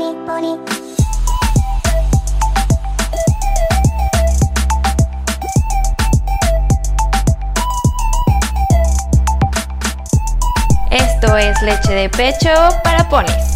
[0.00, 0.58] pony, pony.
[10.90, 12.50] Esto es leche de pecho
[12.82, 13.54] para ponis.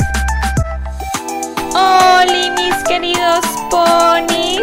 [1.75, 4.63] Hola mis queridos ponis.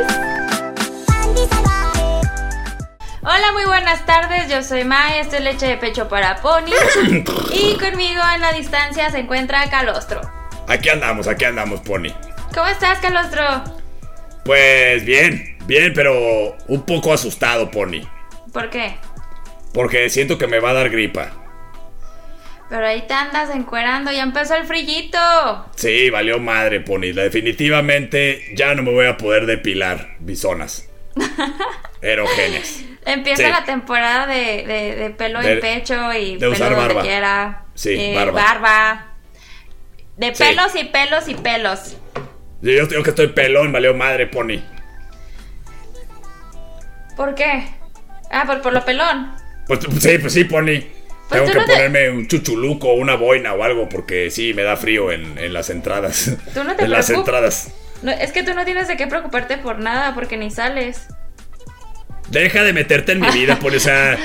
[3.24, 4.50] Hola, muy buenas tardes.
[4.50, 5.20] Yo soy Mai.
[5.20, 6.76] Esto es leche de pecho para ponis.
[7.54, 10.41] y conmigo en la distancia se encuentra Calostro.
[10.72, 12.10] Aquí andamos, aquí andamos, Pony.
[12.54, 13.44] ¿Cómo estás, Calostro?
[14.46, 18.02] Pues bien, bien, pero un poco asustado, Pony.
[18.54, 18.96] ¿Por qué?
[19.74, 21.32] Porque siento que me va a dar gripa.
[22.70, 25.18] Pero ahí te andas encuerando, ya empezó el frillito.
[25.76, 27.12] Sí, valió madre, Pony.
[27.14, 30.88] Definitivamente ya no me voy a poder depilar bisonas.
[32.02, 32.86] Erogenes.
[33.06, 33.50] Empieza Sí.
[33.50, 37.02] la temporada de, de- de pelo De- en pecho y de pelo usar donde barba.
[37.02, 37.66] quiera.
[37.76, 38.42] Sí, Eh, barba.
[38.42, 39.08] barba.
[40.22, 40.44] De Sí.
[40.44, 41.98] pelos y pelos y pelos.
[42.62, 44.62] Yo, digo que estoy pelón, valió madre, Pony.
[47.16, 47.66] ¿Por qué?
[48.32, 49.36] Ah, por, por lo pelón.
[49.68, 50.82] Pues sí, pues sí, Pony.
[51.30, 54.54] Tengo tú que no te- ponerme un chuchuluco o una boina o algo porque sí,
[54.54, 56.32] me da frío en, en las entradas.
[56.54, 57.72] Tú no te En las entradas.
[58.02, 61.08] No, es que tú no tienes de qué preocuparte por nada porque ni sales.
[62.32, 63.76] Deja de meterte en mi vida, Pony.
[63.76, 64.18] O sea,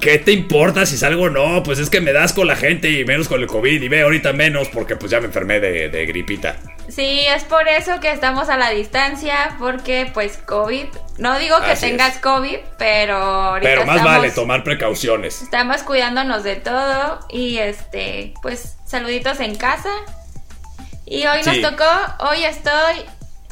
[0.00, 1.62] ¿qué te importa si salgo o no?
[1.62, 3.80] Pues es que me das con la gente y menos con el COVID.
[3.82, 6.56] Y ve, ahorita menos porque pues ya me enfermé de, de gripita.
[6.88, 10.86] Sí, es por eso que estamos a la distancia, porque pues COVID,
[11.18, 12.20] no digo que Así tengas es.
[12.20, 15.40] COVID, pero ahorita Pero más estamos, vale tomar precauciones.
[15.42, 19.90] estamos cuidándonos de todo y este, pues saluditos en casa.
[21.06, 21.60] Y hoy Sí.
[21.62, 21.90] nos tocó,
[22.28, 22.96] hoy estoy,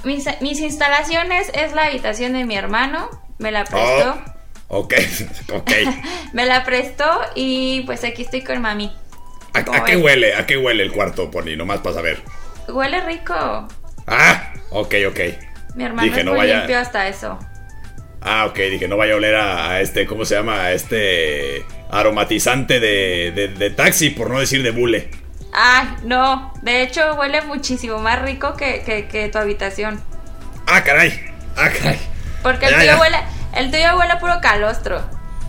[0.05, 3.09] mis, mis instalaciones es la habitación de mi hermano,
[3.39, 4.19] me la prestó,
[4.69, 4.95] Oh, ok,
[5.55, 5.71] ok.
[6.33, 8.93] me la prestó y pues aquí estoy con mami.
[9.55, 10.35] ¿A, ¿Cómo a qué huele?
[10.35, 11.57] ¿A qué huele el cuarto, Pony?
[11.57, 12.21] Nomás para saber.
[12.69, 13.67] Huele rico,
[14.07, 15.21] Ah, ok, ok.
[15.75, 17.39] mi hermano Dije, es no muy vaya- limpio hasta eso.
[18.21, 20.61] Ah, ok, dije, no vaya a oler a, a este, ¿cómo se llama?
[20.65, 25.09] A este aromatizante de, de, de taxi, por no decir de bule.
[25.53, 26.53] Ay, no.
[26.63, 30.03] De hecho, huele muchísimo más rico que, que- que tu habitación.
[30.67, 31.13] Ah, caray.
[31.57, 31.99] Ah, caray.
[32.43, 33.01] Porque el Ya, ya.
[33.01, 33.17] huele,
[33.55, 35.03] el tuyo huele a puro calostro.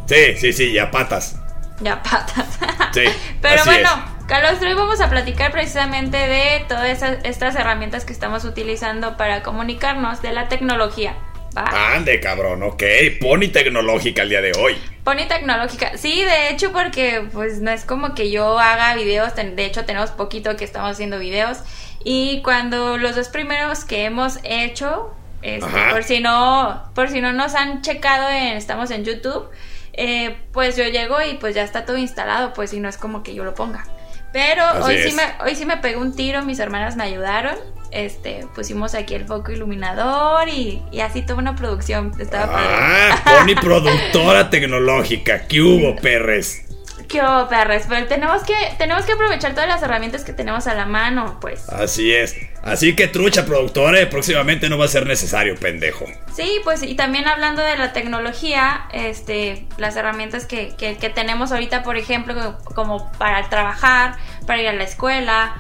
[0.06, 1.40] Sí, sí, sí, y a patas.
[1.82, 2.48] Ya patas.
[2.92, 3.04] Sí,
[3.40, 3.90] Pero así bueno,
[4.28, 9.44] calostro, hoy vamos a platicar precisamente de todas esas, estas herramientas que estamos utilizando para
[9.44, 11.16] comunicarnos de la tecnología.
[11.56, 11.94] ¿va?
[11.94, 12.84] Ande, cabrón, ok.
[13.22, 14.76] Pony tecnológica el día de hoy.
[15.04, 15.98] Pony tecnológica.
[15.98, 19.36] Sí, de hecho, porque pues no es como que yo haga videos.
[19.36, 21.60] De hecho, tenemos poquito que estamos haciendo videos.
[22.04, 27.34] Y cuando los dos primeros que hemos hecho, este, por si no, por si no
[27.34, 29.50] nos han checado, en, estamos en YouTube.
[29.94, 33.22] eh, pues yo llego y pues ya está todo instalado, pues y no es como
[33.24, 33.86] que yo lo ponga.
[34.32, 37.56] Pero Así hoy sí, me, hoy sí me pegó un tiro, mis hermanas me ayudaron.
[37.92, 42.12] Este, pusimos aquí el foco iluminador y, y así toda una producción.
[42.20, 42.48] Estaba.
[42.54, 45.48] Ah, Pony productora tecnológica.
[45.48, 46.66] ¿Qué hubo, perres?
[47.10, 47.86] ¿Qué hubo, perres?
[47.90, 51.68] Pero tenemos que, tenemos que aprovechar todas las herramientas que tenemos a la mano, pues.
[51.70, 52.36] Así es.
[52.64, 56.06] Así que trucha productora, próximamente no va a ser necesario, pendejo.
[56.34, 61.52] Sí, pues y también hablando de la tecnología, este, las herramientas que, que- que tenemos
[61.52, 64.16] ahorita, por ejemplo, como para trabajar,
[64.46, 65.56] para ir a la escuela,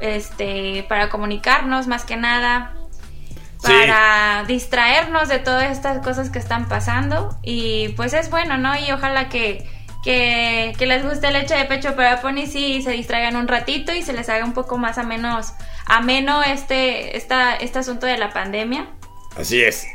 [0.00, 2.74] este, para comunicarnos más que nada,
[3.64, 3.72] Sí.
[3.72, 8.78] para distraernos de todas estas cosas que están pasando y pues es bueno, ¿no?
[8.78, 9.66] Y ojalá que,
[10.04, 14.02] que, que les guste leche de pecho para Pony y se distraigan un ratito y
[14.02, 15.40] se les haga un poco más ameno,
[15.86, 18.86] ameno este, esta, este asunto de la pandemia.
[19.36, 19.86] Así es.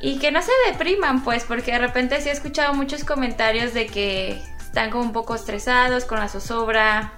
[0.00, 3.86] Y que no se depriman, pues, porque de repente sí he escuchado muchos comentarios de
[3.86, 7.14] que están como un poco estresados con la zozobra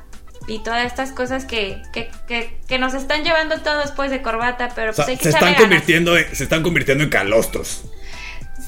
[0.47, 4.71] y todas estas cosas que, que, que, que nos están llevando todos pues de corbata,
[4.75, 5.61] pero O sea, pues hay que se están ganas.
[5.61, 7.85] convirtiendo en, se están convirtiendo en calostros.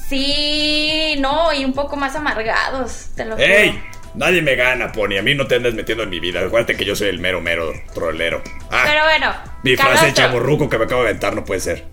[0.09, 3.45] Sí, no, y un poco más amargados, te lo juro.
[3.47, 3.81] ¡Ey!
[4.15, 5.17] Nadie me gana, Pony.
[5.17, 6.41] A mí no te andas metiendo en mi vida.
[6.41, 8.43] Acuérdate que yo soy el mero, mero trolero.
[8.69, 9.33] Ah, Pero bueno,
[9.63, 11.85] mi frase de chaborruco que me acabo de aventar no puede ser.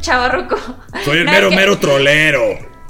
[0.00, 0.56] chavorruco.
[1.04, 2.42] Soy el No, mero, es que- mero trolero.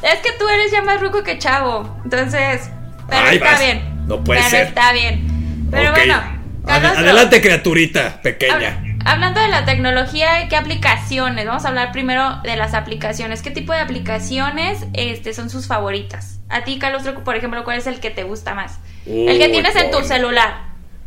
[0.02, 2.68] Es que tú eres ya más ruco que chavo, entonces,
[3.08, 3.60] pero Ay, está vas.
[3.60, 4.06] bien.
[4.08, 4.66] No puede pero ser.
[4.66, 5.68] está bien.
[5.70, 6.22] Pero bueno,
[6.66, 8.82] adelante, criaturita pequeña.
[9.06, 11.46] Hab- Hablando de la tecnología, ¿qué aplicaciones?
[11.46, 13.40] Vamos a hablar primero de las aplicaciones.
[13.42, 16.38] ¿Qué tipo de aplicaciones este, son sus favoritas?
[16.48, 18.78] A ti, Calostro, por ejemplo, ¿cuál es el que te gusta más?
[19.06, 20.64] el que tienes en tu celular.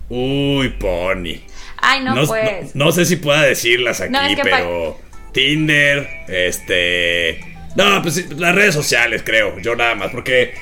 [0.09, 1.41] Uy, Pony.
[1.81, 2.73] Ay, no, no, pues.
[2.75, 4.97] no- no sé si pueda decirlas aquí, No, es que pero
[5.33, 7.41] Tinder, este...
[7.75, 10.55] No, pues las redes sociales, creo, yo nada más, porque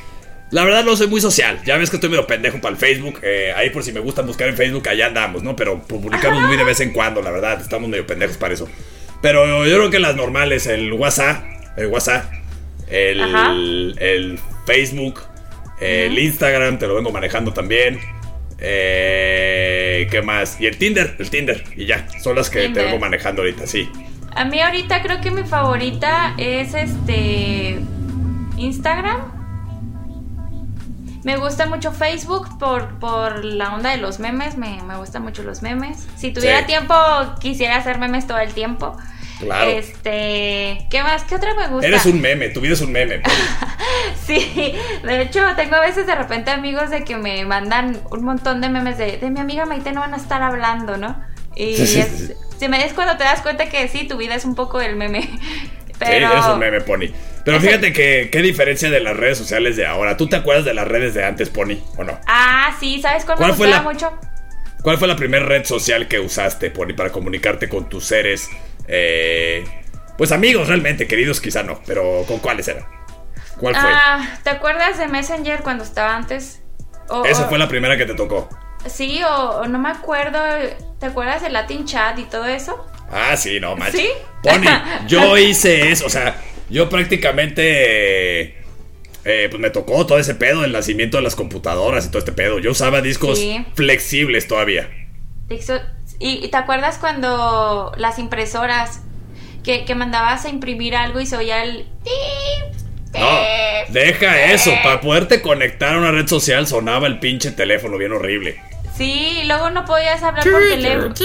[0.51, 1.59] La verdad no soy muy social.
[1.65, 3.19] Ya ves que estoy medio pendejo para el Facebook.
[3.21, 5.55] Eh, ahí por si me gusta buscar en Facebook, allá andamos, ¿no?
[5.55, 7.59] Pero publicamos muy de vez en cuando, la verdad.
[7.59, 8.67] Estamos medio pendejos para eso.
[9.21, 11.43] Pero yo creo que las normales, el WhatsApp,
[11.75, 12.31] el WhatsApp,
[12.89, 15.21] el, el Facebook,
[15.81, 17.99] el Instagram, te lo vengo manejando también.
[18.59, 20.59] Eh, ¿Qué más?
[20.61, 21.63] Y el Tinder, el Tinder.
[21.75, 23.89] Y ya, son las que te vengo manejando ahorita, sí.
[24.35, 27.79] A mí ahorita creo que mi favorita es este
[28.57, 29.36] Instagram.
[31.27, 35.43] Me gusta mucho Facebook por, por la onda de los memes, me, me gustan mucho
[35.43, 36.07] los memes.
[36.15, 36.95] Si tuviera tiempo,
[37.41, 38.95] quisiera hacer memes todo el tiempo.
[39.41, 39.69] Claro.
[39.69, 41.25] Este, ¿qué más?
[41.25, 41.85] ¿Qué otra me gusta?
[41.85, 43.23] Eres un meme, tu vida es un meme.
[44.25, 48.61] sí, de hecho, tengo a veces de repente amigos de que me mandan un montón
[48.61, 51.21] de memes de, de mi amiga Maite no van a estar hablando, ¿no?
[51.57, 54.79] Y si me des cuando te das cuenta que sí, tu vida es un poco
[54.79, 55.29] el meme.
[55.99, 56.29] Pero...
[56.29, 57.07] Sí, eres un meme, Pony.
[57.47, 60.17] Pero fíjate que qué diferencia de las redes sociales de ahora.
[60.17, 62.19] ¿Tú te acuerdas de las redes de antes, Pony, o no?
[62.27, 64.11] Ah, sí, ¿sabes cuál, me gustaba mucho?
[64.81, 68.49] ¿Cuál fue la primera red social que usaste, Pony, para comunicarte con tus seres?
[68.89, 69.63] Eh,
[70.17, 72.85] pues amigos, realmente, queridos quizá no, pero ¿con cuáles eran?
[73.57, 73.89] ¿Cuál fue?
[73.93, 76.61] Ah, ¿te acuerdas de Messenger cuando estaba antes?
[77.23, 78.49] Esa fue la primera que te tocó.
[78.87, 80.37] Sí, o, no me acuerdo.
[80.99, 82.85] ¿Te acuerdas del Latin Chat y todo eso?
[83.09, 83.95] Ah, sí, no, macho.
[83.99, 84.09] ¿Sí?
[84.43, 84.67] Pony,
[85.07, 86.35] yo hice eso, o sea,
[86.69, 88.55] yo prácticamente...
[89.29, 92.31] Eh, pues me tocó todo ese pedo, el nacimiento de las computadoras y todo este
[92.31, 92.59] pedo.
[92.59, 93.41] Yo usaba discos
[93.73, 94.89] flexibles todavía.
[96.19, 99.01] ¿Y te acuerdas cuando las impresoras
[99.63, 101.85] que, mandabas a imprimir algo y se oía el...
[103.13, 103.29] No,
[103.89, 104.71] deja eso.
[104.81, 108.61] Para poderte conectar a una red social sonaba el pinche teléfono bien horrible.
[108.97, 111.13] Sí, luego no podías hablar por teléfono.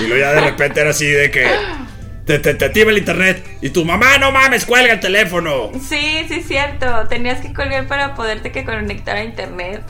[0.00, 1.46] Y luego ya de repente era así de que
[2.24, 5.72] te, te, te el internet y tu mamá no mames, cuelga el teléfono.
[5.80, 6.86] Sí, sí, cierto.
[7.08, 9.82] Tenías que colgar para poderte que conectar a internet.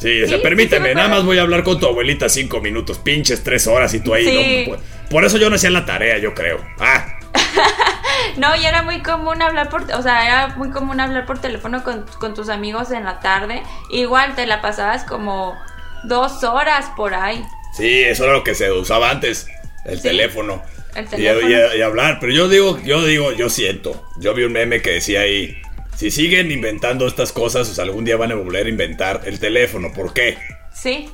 [0.00, 3.44] Sí, o sea, permíteme, nada más voy a hablar con tu abuelita cinco minutos, pinches
[3.44, 4.66] tres horas y tú ahí.
[4.66, 4.78] No,
[5.10, 6.64] por eso yo no hacía la tarea, yo creo.
[6.78, 7.19] Ah.
[8.36, 11.82] no, y era muy común hablar por, o sea, era muy común hablar por teléfono
[11.82, 13.62] con, tus amigos en la tarde.
[13.90, 15.56] Igual te la pasabas como
[16.04, 17.44] dos horas por ahí.
[17.76, 19.48] Sí, eso era lo que se usaba antes,
[19.84, 20.62] el teléfono.
[20.94, 21.48] El teléfono.
[21.48, 24.08] Y, hablar, pero yo digo, yo digo, yo siento.
[24.18, 25.56] Yo vi un meme que decía ahí,
[25.96, 29.92] si siguen inventando estas cosas, o algún día van a volver a inventar el teléfono.
[29.92, 30.38] ¿Por qué?
[30.72, 31.08] Sí.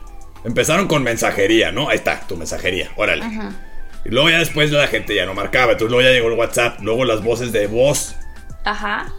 [0.44, 1.88] Empezaron con mensajería, ¿no?
[1.88, 3.24] Ahí está, tu mensajería, órale.
[3.24, 3.52] Ajá.
[4.06, 5.72] Y luego ya después la gente ya no marcaba.
[5.72, 6.80] Entonces luego ya llegó el WhatsApp.
[6.80, 8.14] Luego las voces de voz.
[8.64, 9.12] Ajá.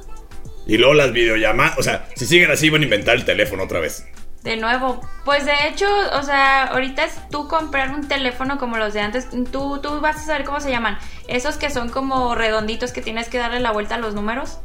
[0.66, 1.78] Y luego las videollamadas.
[1.78, 4.06] O sea, si siguen así van a inventar el teléfono otra vez.
[4.44, 5.02] De nuevo.
[5.26, 9.28] Pues de hecho, o sea, ahorita es tú comprar un teléfono como los de antes.
[9.52, 10.98] Tú, tú vas a saber cómo se llaman.
[11.28, 14.60] Esos que son como redonditos que tienes que darle la vuelta a los números.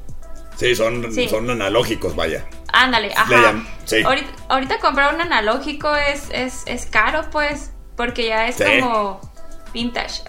[0.55, 2.45] Sí, son, son analógicos, vaya.
[2.73, 3.61] Ándale, ajá.
[3.87, 4.05] Sí.
[4.49, 7.73] Ahorita, comprar un analógico es, es, es caro, pues.
[7.97, 9.32] Porque ya es como
[9.73, 10.23] vintage.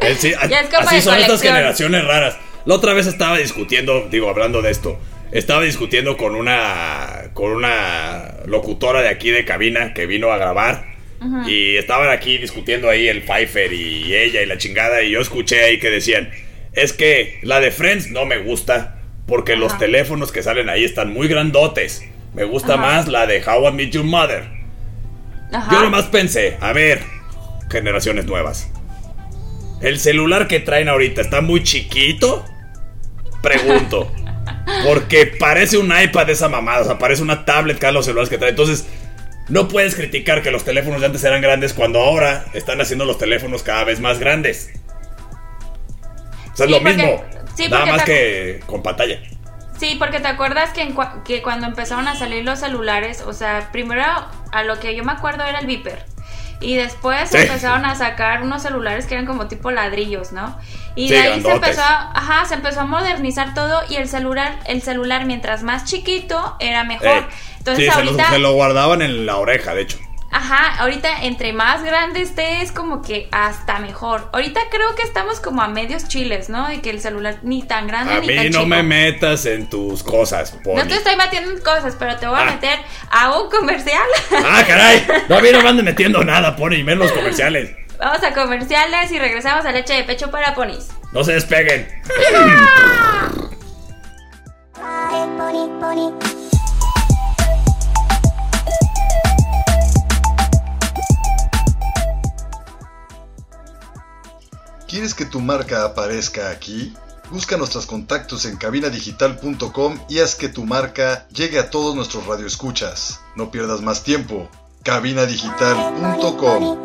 [0.00, 0.36] Eh,
[0.78, 2.36] así son estas generaciones raras.
[2.64, 4.98] La otra vez estaba discutiendo, digo, hablando de esto,
[5.32, 10.94] estaba discutiendo con una con una locutora de aquí de cabina que vino a grabar
[11.46, 15.64] y estaban aquí discutiendo ahí el Pfeiffer y ella y la chingada y yo escuché
[15.64, 16.30] ahí que decían,
[16.74, 21.12] es que la de Friends no me gusta porque los teléfonos que salen ahí están
[21.12, 22.04] muy grandotes.
[22.34, 24.44] Me gusta más la de How I Met Your Mother.
[25.70, 27.00] Yo nomás pensé, a ver,
[27.74, 28.70] generaciones nuevas.
[29.80, 32.44] ¿El celular que traen ahorita está muy chiquito?
[33.42, 34.10] Pregunto.
[34.86, 38.38] Porque parece un iPad esa mamada, o sea, parece una tablet cada los celulares que
[38.38, 38.50] trae.
[38.50, 38.86] Entonces,
[39.48, 43.18] no puedes criticar que los teléfonos de antes eran grandes cuando ahora están haciendo los
[43.18, 44.70] teléfonos cada vez más grandes.
[46.52, 47.22] O sea, es lo mismo.
[47.68, 49.20] nada más que con pantalla.
[49.78, 54.04] Sí, porque te acuerdas que, que cuando empezaron a salir los celulares, o sea, primero
[54.52, 56.13] a lo que yo me acuerdo era el Viper.
[56.60, 60.58] Y después empezaron a sacar unos celulares que eran como tipo ladrillos, ¿no?
[60.94, 64.58] Y de ahí se empezó, a, ajá, se empezó a modernizar todo y el celular,
[64.66, 67.08] el celular mientras más chiquito era mejor.
[67.08, 67.26] Eh,
[67.58, 69.98] Entonces ahorita se lo guardaban en la oreja, de hecho.
[70.36, 74.30] Ajá, ahorita entre más grande esté es como que hasta mejor.
[74.32, 76.66] Ahorita creo que estamos como a medios chiles, ¿no?
[76.66, 78.38] De que el celular ni tan grande ni tan chico.
[78.38, 80.74] A mí no me metas en tus cosas, Pony.
[80.74, 82.46] No te estoy metiendo en cosas, pero te voy a ah.
[82.46, 82.80] meter
[83.12, 84.02] a un comercial.
[84.44, 85.06] Ah, caray.
[85.28, 87.70] No, a mí no me anden metiendo nada, Pony, menos comerciales.
[88.00, 90.88] Vamos a comerciales y regresamos a leche de pecho para ponis.
[91.12, 91.88] No se despeguen.
[104.94, 106.94] ¿Quieres que tu marca aparezca aquí?
[107.28, 113.18] Busca nuestros contactos en cabinadigital.com y haz que tu marca llegue a todos nuestros radioescuchas.
[113.34, 114.48] No pierdas más tiempo.
[114.84, 116.84] cabinadigital.com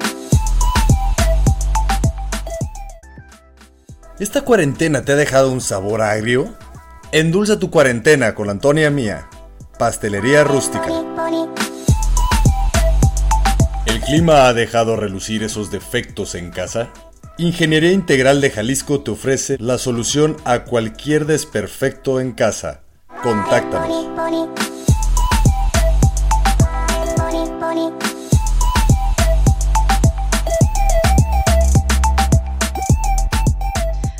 [4.17, 6.55] ¿Esta cuarentena te ha dejado un sabor agrio?
[7.11, 9.29] Endulza tu cuarentena con la Antonia Mía,
[9.77, 10.89] Pastelería Rústica.
[13.85, 16.89] ¿El clima ha dejado relucir esos defectos en casa?
[17.39, 22.81] Ingeniería Integral de Jalisco te ofrece la solución a cualquier desperfecto en casa.
[23.23, 23.87] Contáctanos.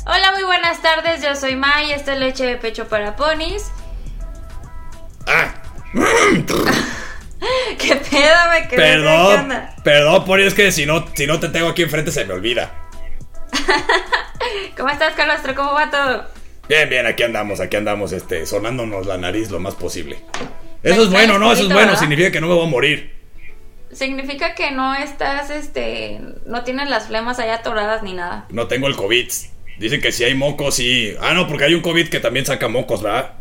[0.06, 1.22] Hola, muy buenas tardes.
[1.22, 1.92] Yo soy May.
[1.92, 3.70] Esta es leche de pecho para ponis.
[5.26, 5.52] Ah.
[7.78, 8.76] ¿Qué pedo me quedé?
[8.76, 9.52] Perdón,
[9.84, 12.88] perdón, Pony, es que si no, si no te tengo aquí enfrente se me olvida.
[14.76, 15.54] ¿Cómo estás, Calostro?
[15.54, 16.24] ¿Cómo va todo?
[16.68, 20.18] Bien, bien, aquí andamos, aquí andamos, este, sonándonos la nariz lo más posible.
[20.82, 21.52] Eso es bueno, ¿no?
[21.52, 23.12] Eso es bueno, significa que no me voy a morir.
[23.92, 28.46] Significa que no estás, este, no tienes las flemas allá atoradas ni nada.
[28.50, 29.28] No tengo el COVID.
[29.78, 31.16] Dicen que si hay mocos y...
[31.20, 33.32] Ah, no, porque hay un COVID que también saca mocos, ¿verdad?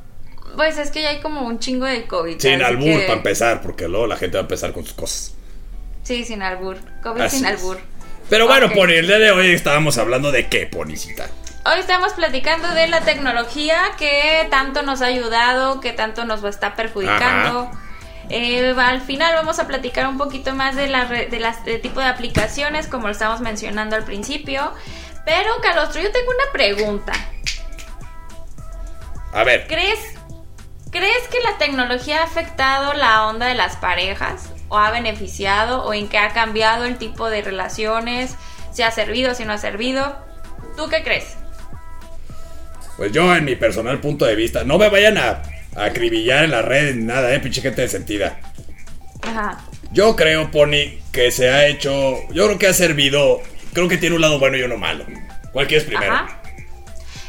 [0.56, 2.40] Pues es que ya hay como un chingo de COVID.
[2.40, 5.36] Sin albur, para empezar, porque luego la gente va a empezar con sus cosas.
[6.04, 6.78] Sí, sin albur.
[7.04, 7.78] COVID sin albur.
[8.30, 11.28] Pero bueno, Pony, el día de hoy estábamos hablando de qué, Ponicita.
[11.66, 16.76] Hoy estamos platicando de la tecnología que tanto nos ha ayudado, que tanto nos está
[16.76, 17.72] perjudicando.
[18.30, 22.00] Eh, al final vamos a platicar un poquito más de, la de las de tipo
[22.00, 24.74] de aplicaciones, como lo estábamos mencionando al principio.
[25.26, 27.14] Pero, Calostro, yo tengo una pregunta.
[29.34, 29.68] A ver.
[29.68, 30.00] ¿Crees,
[30.92, 34.50] ¿Crees que la tecnología ha afectado la onda de las parejas?
[34.70, 38.36] O ha beneficiado o en qué ha cambiado el tipo de relaciones,
[38.72, 40.16] si ha servido, si no ha servido.
[40.78, 41.36] ¿Tú qué crees?
[42.98, 45.42] Pues yo, en mi personal punto de vista, no me vayan a,
[45.76, 48.40] acribillar en la red ni nada, eh, pinche gente de sentida.
[49.22, 49.60] Ajá.
[49.92, 52.18] Yo creo, Pony, que se ha hecho.
[52.32, 53.42] Yo creo que ha servido.
[53.74, 55.06] Creo que tiene un lado bueno y uno malo.
[55.52, 56.14] ¿Cuál quieres primero?
[56.14, 56.42] Ajá.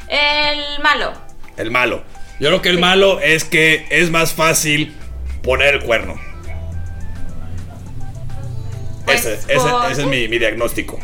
[0.09, 1.13] El malo.
[1.57, 2.03] El malo.
[2.41, 4.95] Yo creo que el malo es que es más fácil
[5.43, 6.19] poner el cuerno.
[9.11, 10.99] Pues, ese, es mi, diagnóstico.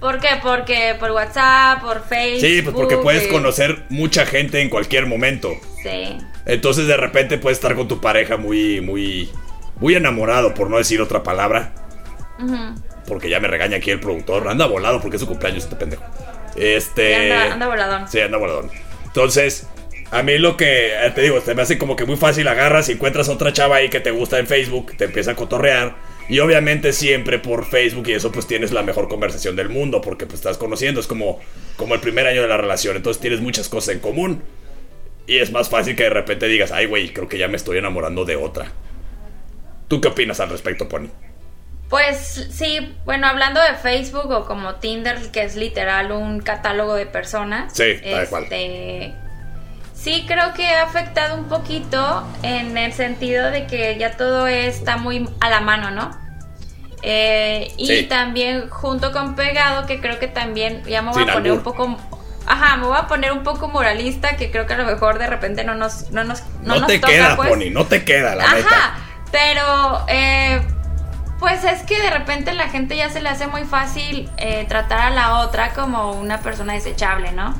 [0.00, 0.28] ¿Por qué?
[0.42, 2.40] Porque por WhatsApp, por Facebook.
[2.40, 5.52] Sí, pues porque puedes conocer mucha gente en cualquier momento.
[5.82, 6.18] Sí.
[6.44, 9.30] Entonces de repente puedes estar con tu pareja muy, muy,
[9.80, 11.72] muy enamorado, por no decir otra palabra.
[13.08, 14.48] Porque ya me regaña aquí el productor.
[14.48, 16.04] Anda volado porque es su cumpleaños este pendejo.
[16.56, 17.32] Este.
[17.32, 18.08] anda, anda voladón.
[18.08, 18.70] Sí, anda voladón.
[19.06, 19.66] Entonces,
[20.10, 22.88] a mí lo que eh, te digo, te me hace como que muy fácil agarras
[22.88, 25.96] y encuentras a otra chava ahí que te gusta en Facebook, te empieza a cotorrear
[26.28, 30.26] y obviamente siempre por Facebook y eso pues tienes la mejor conversación del mundo porque
[30.26, 31.40] pues estás conociendo, es como,
[31.76, 34.42] como el primer año de la relación, entonces tienes muchas cosas en común.
[35.28, 37.78] Y es más fácil que de repente digas, ay güey, creo que ya me estoy
[37.78, 38.72] enamorando de otra.
[39.88, 41.08] ¿Tú qué opinas al respecto, Pony?
[41.88, 47.06] Pues sí, bueno, hablando de Facebook o como Tinder, que es literal un catálogo de
[47.06, 47.72] personas.
[47.76, 49.14] Sí, tal este,
[49.96, 54.98] Sí, creo que ha afectado un poquito en el sentido de que ya todo está
[54.98, 56.16] muy a la mano, ¿no?
[57.02, 61.52] Eh, y también junto con pegado, que creo que también ya me voy a poner
[61.52, 61.96] un poco...
[62.46, 65.26] Ajá, me voy a poner un poco moralista, que creo que a lo mejor de
[65.26, 66.10] repente no nos...
[66.10, 67.48] No, nos, no, te queda, pues.
[67.48, 68.98] Pony, no te queda, la Ajá,
[69.32, 70.04] pero...
[70.08, 70.60] Eh,
[71.38, 75.00] pues es que de repente la gente ya se le hace muy fácil eh, tratar
[75.00, 77.54] a la otra como una persona desechable, ¿no?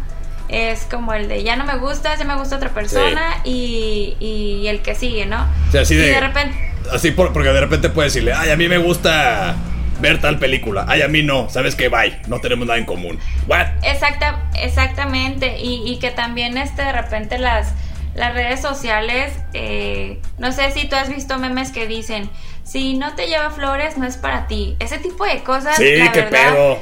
[0.49, 4.67] Es como el de ya no me gusta, ya me gusta otra persona y, y,
[4.69, 5.47] el que sigue, ¿no?
[5.75, 6.73] O así de, de repente...
[6.93, 9.57] Así porque de repente puedes decirle, ay, a mí me gusta
[10.01, 11.89] ver tal película, ay, a mí no, ¿sabes qué?
[11.89, 13.19] Bye, no tenemos nada en común.
[13.49, 13.67] ¿What?
[13.83, 17.73] Exacta, exactamente, y, y que también este, de repente las,
[18.15, 22.31] las redes sociales, eh, no sé si tú has visto memes que dicen,
[22.67, 24.75] si no te lleva flores, no es para ti.
[24.81, 25.77] Ese tipo de cosas.
[25.77, 26.81] Sí, qué pedo.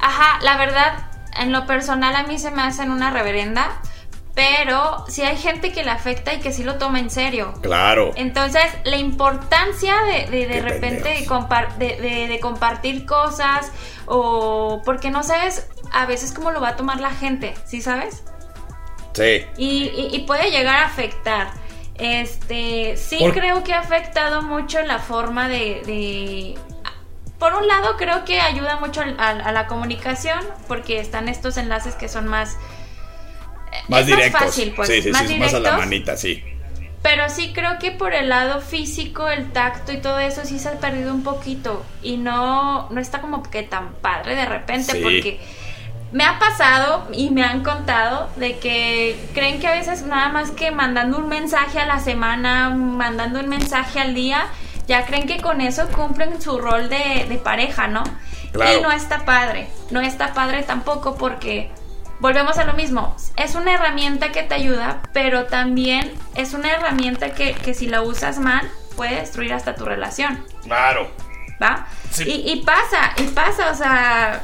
[0.00, 0.94] Ajá, la verdad,
[1.36, 3.80] en lo personal a mí se me hacen una reverenda,
[4.34, 7.52] pero si hay gente que le afecta y que sí lo toma en serio.
[7.60, 8.12] Claro.
[8.16, 11.26] Entonces, la importancia de de, repente
[11.78, 13.70] de, de, compartir cosas
[14.06, 18.24] o porque no sabes a veces cómo lo va a tomar la gente, ¿sí sabes?
[19.12, 19.44] Sí.
[19.56, 21.48] Y, puede llegar a afectar.
[21.94, 26.54] Este, sí creo que ha afectado mucho la forma de,
[27.42, 32.08] por un lado creo que ayuda mucho a, la comunicación porque están estos enlaces que
[32.08, 32.52] son más
[33.72, 34.40] eh, más directos.
[34.40, 36.44] Más fácil, pues, sí, sí, más, sí, más a la manita, sí.
[37.02, 40.68] Pero sí creo que por el lado físico, el tacto y todo eso sí se
[40.68, 45.40] ha perdido un poquito y no no está como que tan padre de repente porque
[46.12, 50.52] me ha pasado y me han contado de que creen que a veces nada más
[50.52, 54.46] que mandando un mensaje a la semana, mandando un mensaje al día,
[54.92, 58.04] ya creen que con eso cumplen su rol de, pareja, ¿no?
[58.52, 61.70] Y no está padre, no está padre tampoco porque
[62.20, 67.32] volvemos a lo mismo, es una herramienta que te ayuda, pero también es una herramienta
[67.32, 70.44] que, que si la usas mal puede destruir hasta tu relación.
[70.62, 71.10] Claro.
[71.60, 71.86] ¿Va?
[72.18, 74.42] Y, y pasa, y pasa, o sea,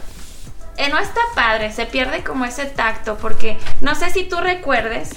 [0.79, 5.11] eh, no está padre, se pierde como ese tacto, porque no sé si tú recuerdes,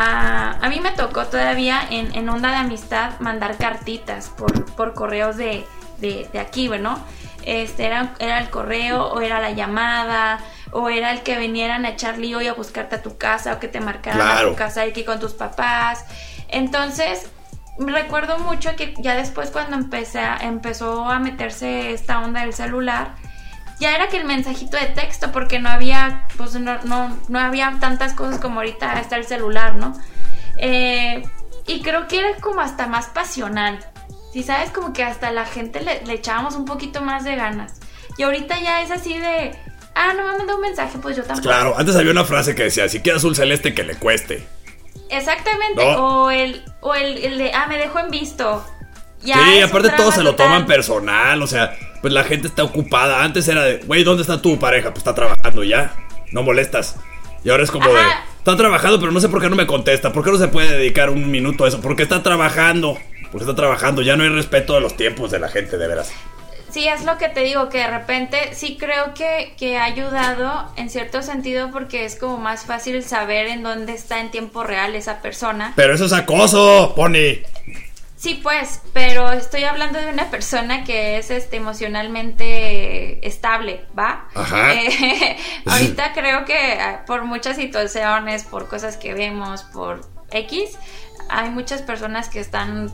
[0.00, 4.94] a, a mí me tocó todavía en, en, onda de amistad mandar cartitas por, por
[4.94, 5.66] correos de,
[5.98, 7.04] de, de aquí, ¿no?
[7.44, 10.38] Este, era, era el correo o era la llamada
[10.70, 13.58] o era el que vinieran a echar lío y a buscarte a tu casa o
[13.58, 16.04] que te marcaran a tu casa aquí con tus papás.
[16.46, 17.28] Entonces,
[17.76, 23.16] recuerdo mucho que ya después cuando empecé empezó a meterse esta onda del celular,
[23.80, 28.12] ya era que el mensajito de texto, porque no había, pues no, no, había tantas
[28.14, 29.94] cosas como ahorita está el celular, ¿no?
[30.56, 31.22] Eh,
[31.66, 33.78] y creo que era como hasta más pasional.
[34.32, 37.74] Si sabes, como que hasta la gente le, echábamos un poquito más de ganas.
[38.16, 39.56] Y ahorita ya es así de,
[39.94, 41.48] ah, no me mandó un mensaje, pues yo tampoco.
[41.48, 44.46] Claro, antes había una frase que decía, si quieres un celeste que le cueste.
[45.08, 48.66] Exactamente, o, el, o el, de, ah, me dejo en visto.
[49.22, 53.22] sí, aparte todos se lo toman personal, o sea, pues la gente está ocupada.
[53.22, 54.90] Antes era de, güey, ¿dónde está tu pareja?
[54.90, 55.94] Pues está trabajando ya,
[56.32, 56.96] no molestas.
[57.44, 58.00] Y ahora es como de,
[58.38, 60.12] está trabajando, pero no sé por qué no me contesta.
[60.12, 61.80] ¿Por qué no se puede dedicar un minuto a eso?
[61.80, 62.98] Porque está trabajando.
[63.30, 64.02] Porque está trabajando.
[64.02, 66.12] Ya no hay respeto de los tiempos de la gente, de veras.
[66.70, 70.70] Sí, es lo que te digo, que de repente sí creo que, que ha ayudado
[70.76, 74.94] en cierto sentido porque es como más fácil saber en dónde está en tiempo real
[74.94, 75.72] esa persona.
[75.76, 77.38] Pero eso es acoso, Pony.
[78.18, 84.28] Sí, pues, pero estoy hablando de una persona que es este emocionalmente estable, ¿va?
[84.34, 84.74] Ajá.
[84.74, 90.00] Eh, ahorita creo que ah, por muchas situaciones, por cosas que vemos, por
[90.32, 90.76] X,
[91.28, 92.92] hay muchas personas que están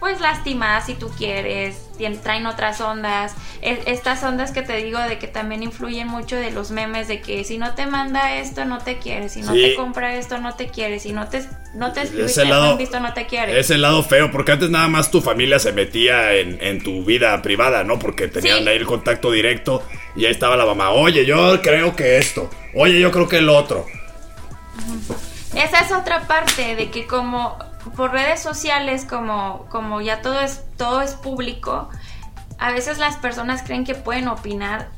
[0.00, 1.76] pues lastimadas si tú quieres,
[2.22, 6.50] traen otras ondas, e, estas ondas que te digo de que también influyen mucho de
[6.50, 9.74] los memes de que si no te manda esto no te quiere, si no te
[9.74, 12.04] compra esto no te quiere, si no te no te
[12.46, 13.58] lado, visto no te quiere.
[13.58, 17.40] Es el lado feo, porque antes nada más tu familia se metía en, tu vida
[17.42, 17.98] privada, ¿no?
[17.98, 19.82] Porque tenían ahí el contacto directo
[20.16, 23.48] y ahí estaba la mamá, oye, yo creo que esto, oye, yo creo que el
[23.48, 23.86] otro.
[25.54, 27.58] Esa es otra parte de que como
[27.90, 31.88] por redes sociales, como, como ya todo es, todo es público,
[32.58, 34.88] a veces las personas creen que pueden opinar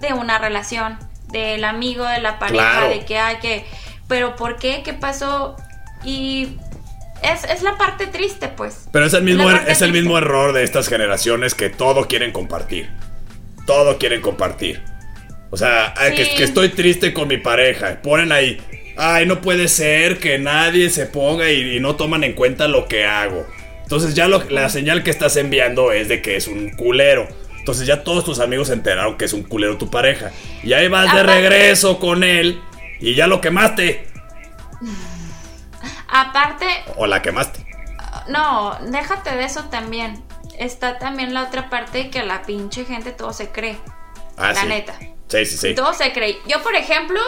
[0.00, 0.98] de una relación,
[1.28, 3.66] del amigo, de la pareja, de que hay que,
[4.08, 4.82] pero ¿por qué?
[4.82, 5.56] ¿Qué pasó?
[6.04, 6.56] Y
[7.22, 8.88] es, la parte triste, pues.
[8.92, 12.32] Pero es el mismo, er, es el mismo error de estas generaciones que todo quieren
[12.32, 12.88] compartir.
[13.66, 14.82] Todo quieren compartir.
[15.50, 18.00] O sea, que, que, estoy triste con mi pareja.
[18.02, 18.60] Ponen ahí,
[18.98, 23.06] ay, no puede ser que nadie se ponga y, no toman en cuenta lo que
[23.06, 23.46] hago.
[23.84, 27.26] Entonces ya la señal que estás enviando es de que es un culero.
[27.58, 30.32] Entonces ya todos tus amigos se enteraron que es un culero tu pareja.
[30.62, 32.60] Y ahí vas de regreso con él
[33.00, 34.06] y ya lo quemaste.
[36.08, 36.66] Aparte...
[36.96, 37.64] O la quemaste.
[38.28, 40.22] No, déjate de eso también.
[40.58, 43.78] Está también la otra parte que la pinche gente todo se cree.
[44.36, 44.98] Ah, la neta.
[45.28, 45.74] Sí, sí, sí.
[45.74, 46.36] Todo se cree.
[46.46, 47.20] Yo, por ejemplo,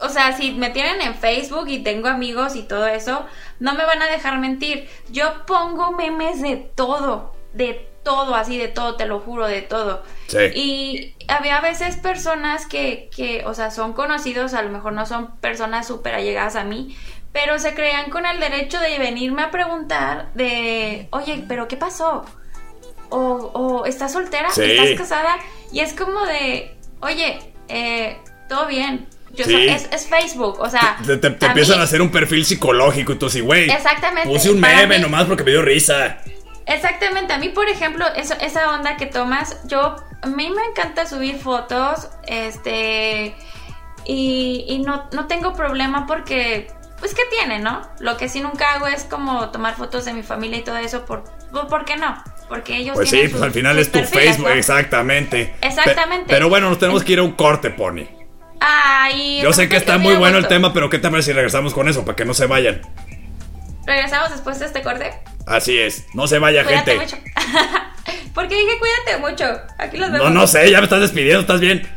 [0.00, 3.24] o sea, si me tienen en Facebook y tengo amigos y todo eso,
[3.60, 4.88] no me van a dejar mentir.
[5.10, 10.02] Yo pongo memes de todo, de todo, así de todo, te lo juro, de todo.
[10.28, 10.38] Sí.
[10.54, 15.06] Y había a veces personas que, que, o sea, son conocidos, a lo mejor no
[15.06, 16.96] son personas súper allegadas a mí,
[17.32, 22.24] pero se creían con el derecho de venirme a preguntar de, oye, pero ¿qué pasó?
[23.08, 24.48] O, o ¿estás soltera?
[24.48, 25.36] ¿Estás casada?
[25.72, 29.08] Y es como de, oye, eh, todo bien,
[29.42, 30.98] es, Facebook, o sea.
[31.04, 33.70] Te, empiezan a hacer un perfil psicológico y tú así, güey.
[33.70, 34.28] Exactamente.
[34.28, 36.18] Puse un meme nomás porque me dio risa.
[36.66, 39.96] Exactamente, a mí, por ejemplo, esa onda que tomas, yo.
[40.22, 43.34] A mí me encanta subir fotos, este.
[44.04, 46.68] Y, no, no tengo problema porque.
[46.98, 47.82] Pues, ¿qué tiene, no?
[48.00, 51.04] Lo que sí nunca hago es como tomar fotos de mi familia y todo eso,
[51.04, 51.24] ¿por,
[51.68, 52.22] por qué no?
[52.48, 55.54] Porque ellos Pues sí, pues al final es tu Facebook, exactamente.
[55.60, 56.26] Exactamente.
[56.28, 58.06] pero bueno, nos tenemos que ir a un corte, Pony.
[58.60, 61.74] Ay, Yo sé que está muy bueno el tema, pero ¿qué te parece si regresamos
[61.74, 62.04] con eso?
[62.04, 62.80] Para que no se vayan.
[63.86, 65.12] ¿Regresamos después de este corte?
[65.46, 67.16] Así es, no se vaya cuídate gente.
[67.16, 67.16] Mucho.
[68.34, 69.44] Porque dije cuídate mucho.
[69.78, 70.28] Aquí los vemos.
[70.28, 71.88] No, no sé, ya me estás despidiendo, ¿estás bien?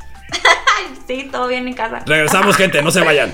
[1.08, 2.04] sí, todo bien en casa.
[2.06, 3.34] Regresamos, gente, no se vayan.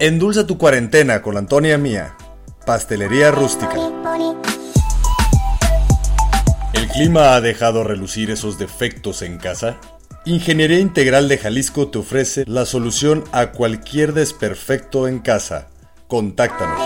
[0.00, 2.16] Endulza tu cuarentena con la Antonia Mía,
[2.64, 3.76] Pastelería Rústica.
[6.72, 9.78] ¿El clima ha dejado relucir esos defectos en casa?
[10.24, 15.68] Ingeniería Integral de Jalisco te ofrece la solución a cualquier desperfecto en casa.
[16.08, 16.80] Contáctanos.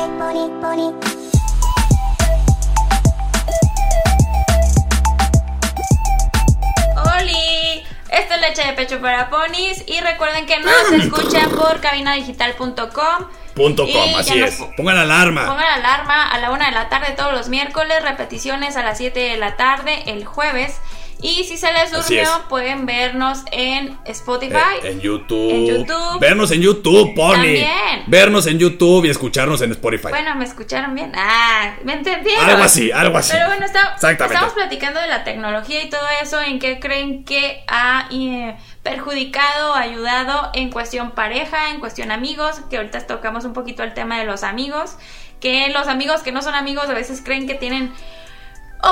[8.55, 13.27] Leche de pecho para ponis y recuerden que nos escuchan por cabinadigital.com.
[13.55, 14.63] Punto com, así es.
[14.77, 15.47] Pongan alarma.
[15.47, 19.19] Pongan alarma a la una de la tarde todos los miércoles, repeticiones a las 7
[19.19, 20.81] de la tarde el jueves.
[21.21, 24.57] Y si se les durmió, pueden vernos en Spotify.
[24.83, 25.51] Eh, en, YouTube.
[25.51, 26.21] En YouTube.
[26.21, 27.33] Vernos en YouTube, Pony.
[27.33, 28.05] También.
[28.07, 30.09] Vernos en YouTube y escucharnos en Spotify.
[30.11, 31.13] Bueno, me escucharon bien.
[31.15, 32.45] Ah, me entendieron.
[32.45, 33.33] Algo así, algo así.
[33.33, 36.41] Pero bueno, estamos platicando de la tecnología y todo eso.
[36.43, 42.61] ¿En qué creen que ha eh, perjudicado o ayudado en cuestión pareja, en cuestión amigos?
[42.69, 44.97] Que ahorita tocamos un poquito el tema de los amigos.
[45.41, 47.93] Que los amigos que no son amigos a veces creen que tienen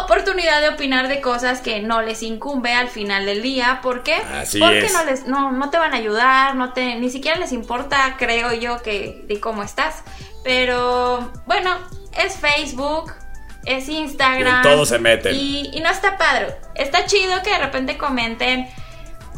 [0.01, 3.81] oportunidad de opinar de cosas que no les incumbe al final del día.
[3.83, 4.17] ¿Por qué?
[4.59, 8.17] Porque no les, no, no te van a ayudar, no te, ni siquiera les importa,
[8.19, 10.03] creo yo, que de cómo estás.
[10.45, 11.77] Pero bueno,
[12.17, 13.13] es Facebook,
[13.65, 14.61] es Instagram.
[14.61, 15.33] Y todo se mete.
[15.33, 16.57] Y, y no está padre.
[16.75, 18.69] Está chido que de repente comenten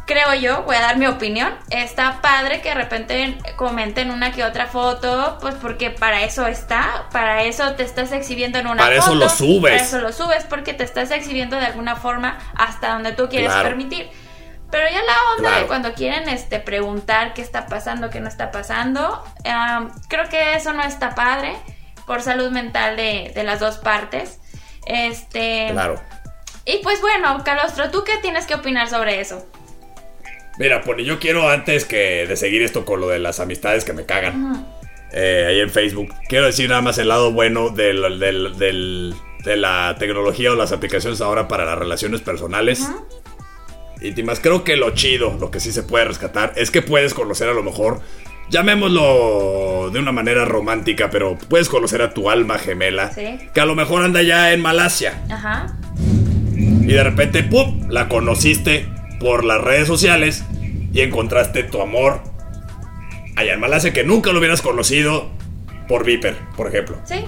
[0.07, 4.45] creo yo, voy a dar mi opinión, está padre que de repente comenten una que
[4.45, 9.01] otra foto, pues porque para eso está, para eso te estás exhibiendo en una para
[9.01, 9.13] foto.
[9.13, 9.73] Para eso lo subes.
[9.73, 13.53] Para eso lo subes porque te estás exhibiendo de alguna forma hasta donde tú quieres
[13.55, 14.09] permitir.
[14.71, 18.51] Pero ya la onda de cuando quieren este, preguntar qué está pasando, qué no está
[18.51, 19.23] pasando,
[20.09, 21.57] creo que eso no está padre
[22.07, 24.41] por salud mental de, de las dos partes.
[24.87, 25.69] Este.
[25.71, 26.01] Claro.
[26.67, 29.47] Y pues bueno, Calostro, ¿tú qué tienes que opinar sobre eso?
[30.59, 33.93] Mira, Pony, yo quiero antes que de seguir esto con lo de las amistades que
[33.93, 34.67] me cagan.
[35.13, 36.13] Eh, ahí en Facebook.
[36.29, 41.49] Quiero decir nada más el lado bueno del, de la tecnología o las aplicaciones ahora
[41.49, 42.89] para las relaciones personales.
[44.01, 44.41] Íntimas.
[44.41, 47.55] Creo que lo chido, lo que sí se puede rescatar, es que puedes conocer a
[47.55, 48.01] lo mejor,
[48.51, 53.13] llamémoslo de una manera romántica, pero puedes conocer a tu alma gemela.
[53.15, 55.23] Que a lo mejor anda ya en Malasia.
[55.31, 55.79] Ajá.
[56.57, 57.89] Y de repente, ¡pum!
[57.89, 58.89] La conociste
[59.21, 60.45] por las redes sociales
[60.93, 62.23] y encontraste tu amor
[63.37, 65.31] allá en Malasia que nunca lo hubieras conocido
[65.89, 66.97] por Viper, por ejemplo.
[67.05, 67.25] Sí.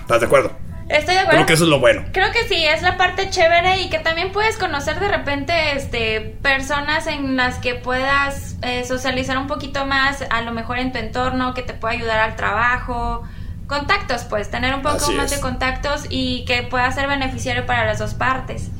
[0.00, 0.64] ¿Estás de acuerdo?
[0.88, 1.38] Estoy de acuerdo.
[1.38, 2.04] Creo que eso es lo bueno.
[2.12, 6.20] Creo que sí, es la parte chévere y que también puedes conocer de repente este,
[6.42, 10.98] personas en las que puedas eh, socializar un poquito más, a lo mejor en tu
[10.98, 13.22] entorno, que te pueda ayudar al trabajo.
[13.66, 17.98] Contactos, pues, tener un poco más de contactos y que pueda ser beneficiario para las
[17.98, 18.70] dos partes.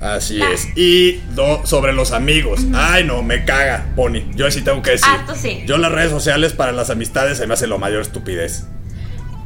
[0.00, 0.66] Así es.
[0.76, 1.20] Y
[1.64, 2.60] sobre los amigos.
[2.74, 4.22] Ay, no, me caga, Pony.
[4.34, 5.06] Yo sí tengo que decir.
[5.08, 5.62] Ah, tú sí.
[5.66, 8.66] Yo las redes sociales para las amistades se me hace lo mayor estupidez.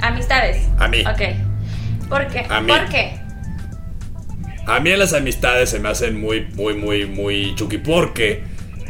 [0.01, 0.69] ¿Amistades?
[0.79, 1.01] A mí.
[1.01, 2.09] Ok.
[2.09, 2.47] ¿Por qué?
[2.49, 2.69] A mí.
[2.69, 3.19] ¿Por qué?
[4.67, 7.79] A mí las amistades se me hacen muy, muy, muy, muy chuki.
[7.79, 8.45] Porque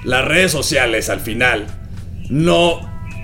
[0.04, 1.66] las redes sociales al final
[2.28, 2.80] no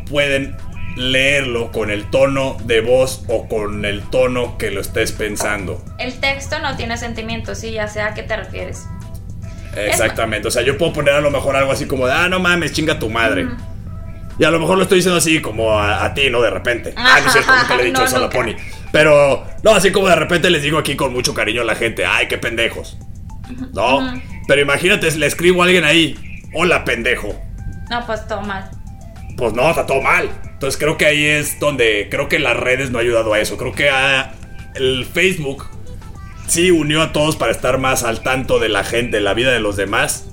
[0.09, 0.57] pueden
[0.97, 5.83] leerlo con el tono de voz o con el tono que lo estés pensando.
[5.99, 8.87] El texto no tiene sentimientos, sí, ya sé a qué te refieres.
[9.77, 12.41] Exactamente, o sea, yo puedo poner a lo mejor algo así como de, ah, no
[12.41, 13.49] mames, chinga tu madre.
[14.39, 16.41] Y a lo mejor lo estoy diciendo así como a, ti, ¿no?
[16.41, 16.95] De repente.
[16.97, 18.55] ah, no es cierto, nunca le he dicho eso a la Pony.
[18.91, 22.05] Pero, no, así como de repente les digo aquí con mucho cariño a la gente,
[22.07, 22.99] ay, qué pendejos.
[23.73, 24.21] ¿No?
[24.49, 27.41] Pero imagínate, le escribo a alguien ahí, hola, pendejo.
[27.91, 28.71] No, pues todo mal.
[29.37, 30.29] Pues no, está todo mal.
[30.61, 33.57] Entonces creo que ahí es donde creo que las redes no han ayudado a eso.
[33.57, 33.89] Creo que
[34.75, 35.65] el Facebook
[36.49, 39.53] sí unió a todos para estar más al tanto de la gente, de la vida
[39.53, 40.27] de los demás.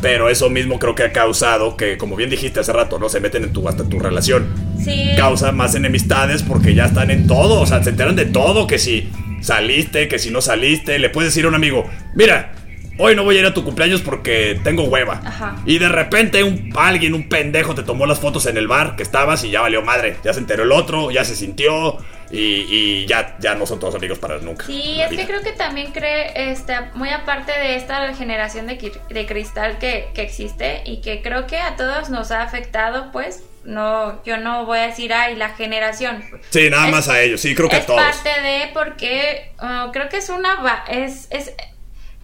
[0.00, 3.18] Pero eso mismo creo que ha causado que, como bien dijiste hace rato, no se
[3.18, 4.46] meten en tu hasta tu relación.
[4.80, 5.10] Sí.
[5.16, 8.78] Causa más enemistades porque ya están en todo, o sea, se enteran de todo, que
[8.78, 12.52] si saliste, que si no saliste, le puedes decir a un amigo, mira,
[12.98, 15.20] hoy no voy a ir a tu cumpleaños porque tengo hueva.
[15.24, 15.56] Ajá.
[15.64, 19.02] Y de repente un, alguien, un pendejo, te tomó las fotos en el bar que
[19.02, 20.16] estabas y ya valió madre.
[20.24, 21.98] Ya se enteró el otro, ya se sintió
[22.30, 24.66] y, ya, ya no son todos amigos para nunca.
[24.66, 29.26] Sí, es que creo que también cree, este, muy aparte de esta generación de, de
[29.26, 34.22] cristal que, que existe y que creo que a todos nos ha afectado, pues, no,
[34.24, 36.24] yo no voy a decir, ay, la generación.
[36.50, 38.00] Sí, nada más a ellos, sí, creo que a todos.
[38.00, 41.52] Es parte de, porque uh, creo que es una, es, es,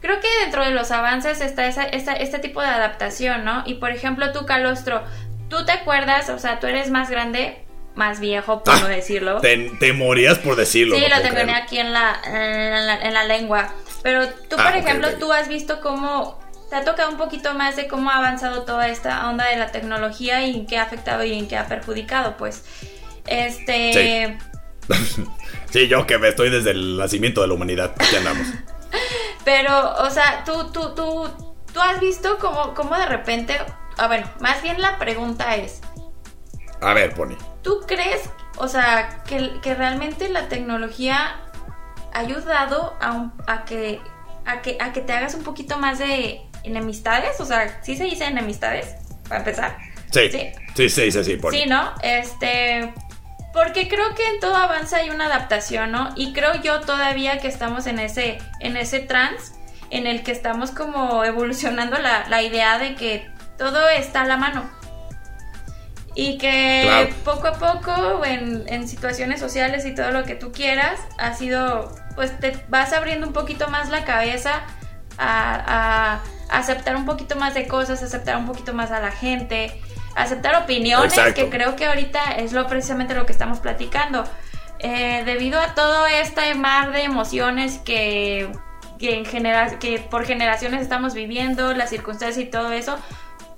[0.05, 3.63] creo que dentro de los avances está esa, este tipo de adaptación, ¿no?
[3.65, 5.03] Y por ejemplo, tú, Calostro,
[5.49, 7.65] tú te acuerdas, o sea, tú eres más grande,
[7.95, 9.41] más viejo, por no ah, decirlo.
[9.41, 10.97] Te, morías por decirlo.
[10.97, 13.73] Sí, lo tengo aquí en la, en la, lengua.
[14.03, 16.39] Pero tú, por ah, ejemplo, tú has visto cómo
[16.69, 19.73] te ha tocado un poquito más de cómo ha avanzado toda esta onda de la
[19.73, 22.63] tecnología y en qué ha afectado y en qué ha perjudicado, pues.
[23.27, 24.37] Este.
[25.71, 27.95] Sí, yo que me estoy desde el nacimiento de la humanidad.
[27.99, 28.49] Aquí andamos.
[29.45, 31.29] Pero, o sea, tú, tú, tú,
[31.73, 33.57] tú has visto cómo, cómo de repente.
[33.99, 35.81] Ah, bueno, más bien la pregunta es.
[36.81, 37.37] A ver, Pony.
[37.63, 41.41] ¿Tú crees, o sea, que, que realmente la tecnología
[42.13, 44.01] ha ayudado a, a, que,
[44.45, 47.41] a, que, a que te hagas un poquito más de enemistades?
[47.41, 48.97] O sea, ¿sí se dice enemistades?
[49.29, 49.79] Para empezar.
[50.11, 50.31] Sí.
[50.31, 51.93] Sí, sí se dice así, Sí, ¿no?
[52.03, 52.93] Este.
[53.55, 56.11] Porque creo que en todo avance hay una adaptación, ¿no?
[56.17, 59.55] Y creo yo todavía que estamos en ese, en ese trance
[59.91, 64.37] en el que estamos como evolucionando la, la idea de que todo está a la
[64.37, 64.69] mano.
[66.17, 71.01] Y que poco a poco, en, en, situaciones sociales y todo lo que tú quieras,
[71.19, 74.63] ha sido, pues te vas abriendo un poquito más la cabeza
[75.19, 79.81] a, aceptar un poquito más de cosas, aceptar un poquito más a la gente,
[80.15, 84.25] aceptar opiniones, que creo que ahorita es lo precisamente lo que estamos platicando.
[84.79, 88.51] Eh, debido a todo este mar de emociones que,
[88.99, 92.99] que, en genera que por generaciones estamos viviendo, las circunstancias y todo eso,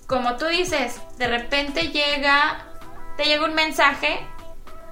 [0.06, 2.64] como tú dices, de repente llega,
[3.16, 4.20] te llega un mensaje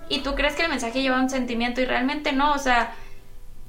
[0.09, 2.95] y tú crees que el mensaje lleva un sentimiento y realmente no, o sea,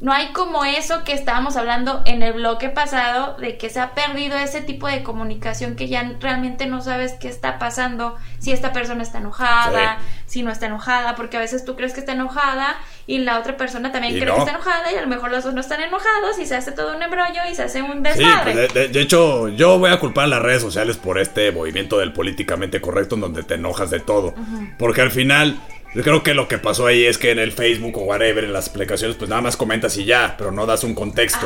[0.01, 3.91] no hay como eso que estábamos hablando en el bloque pasado, de que se ha
[3.91, 8.73] perdido ese tipo de comunicación que ya realmente no sabes qué está pasando, si esta
[8.73, 12.75] persona está enojada, si no está enojada, porque a veces tú crees que está enojada
[13.07, 15.53] y la otra persona también cree que está enojada y a lo mejor los dos
[15.53, 18.67] no están enojados y se hace todo un embrollo y se hace un desmadre.
[18.67, 22.11] Sí, de, hecho, yo voy a culpar a las redes sociales por este movimiento del
[22.11, 24.35] políticamente correcto en donde te enojas de todo,
[24.77, 25.57] porque al final
[25.95, 28.51] yo creo que lo que pasó ahí es que en el Facebook o whatever, en
[28.51, 31.45] las aplicaciones, pues nada más comentas y ya, pero no das un contexto.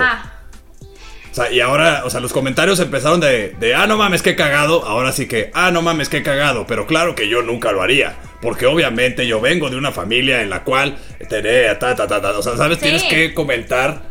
[1.31, 4.35] O sea, y ahora, o sea, los comentarios empezaron de, de, ah, no mames, qué
[4.35, 4.83] cagado.
[4.85, 6.65] Ahora sí que, ah, no mames, qué cagado.
[6.65, 8.15] Pero claro que yo nunca lo haría.
[8.41, 10.97] Porque obviamente yo vengo de una familia en la cual,
[11.29, 11.43] ta,
[11.77, 12.29] ta, ta, ta.
[12.31, 12.79] O sea, ¿sabes?
[12.79, 14.01] Tienes que comentar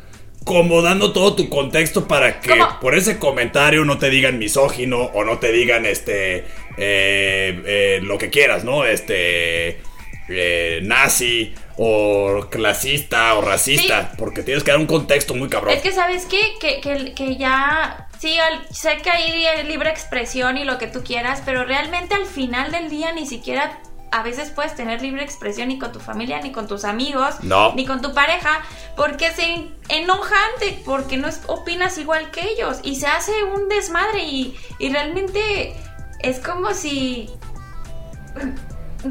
[0.44, 5.24] como dando todo tu contexto para que por ese comentario no te digan misógino o
[5.24, 6.44] no te digan, este,
[6.76, 8.84] eh, eh, lo que quieras, ¿no?
[8.84, 9.87] Este
[10.28, 15.74] eh, nazi o clasista o racista, porque tienes que dar un contexto muy cabrón.
[15.74, 16.54] Es que sabes qué?
[16.60, 18.36] que, que, que ya, sí,
[18.70, 22.90] sé que hay libre expresión y lo que tú quieras, pero realmente al final del
[22.90, 26.66] día ni siquiera a veces puedes tener libre expresión ni con tu familia, ni con
[26.66, 27.36] tus amigos,
[27.74, 28.62] ni con tu pareja,
[28.96, 34.24] porque se enojan de, porque no opinas igual que ellos y se hace un desmadre
[34.24, 35.74] y, y realmente
[36.20, 37.30] es como si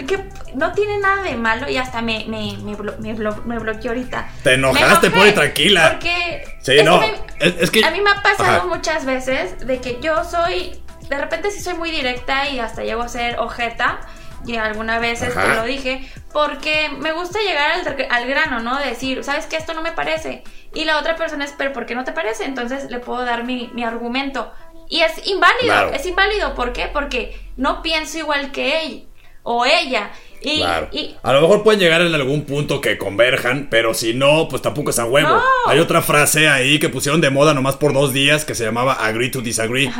[0.06, 2.76] que no tiene nada de malo y hasta me, me, me,
[3.46, 4.30] me, bloqueó ahorita.
[4.44, 5.92] Te enojaste, pone tranquila.
[5.94, 7.02] Porque sí, no,
[7.40, 11.52] es, que, a mí me ha pasado muchas veces de que yo soy, de repente
[11.52, 14.00] sí soy muy directa y hasta llego a ser ojeta.
[14.46, 17.72] Y alguna vez te lo dije, porque me gusta llegar
[18.10, 18.78] al, grano, ¿no?
[18.78, 19.58] decir, ¿sabes qué?
[19.58, 20.44] Esto no me parece.
[20.74, 22.46] Y la otra persona es, pero ¿por qué no te parece?
[22.46, 24.54] Entonces le puedo dar mi, mi argumento.
[24.90, 26.54] Y es inválido, es inválido.
[26.56, 26.88] ¿Por qué?
[26.88, 29.08] Porque no pienso igual que él
[29.48, 30.12] o ella.
[30.42, 34.62] Y, a lo mejor pueden llegar en algún punto que converjan, pero si no, pues
[34.62, 35.42] tampoco es a huevo.
[35.66, 38.94] Hay otra frase ahí que pusieron de moda nomás por dos días que se llamaba
[38.94, 39.92] agree to disagree.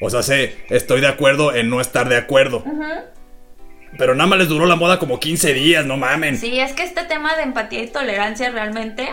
[0.00, 2.64] O sea, sé, estoy de acuerdo en no estar de acuerdo.
[3.98, 6.36] Pero nada más les duró la moda como 15 días, no mamen.
[6.38, 9.08] Sí, es que este tema de empatía y tolerancia realmente,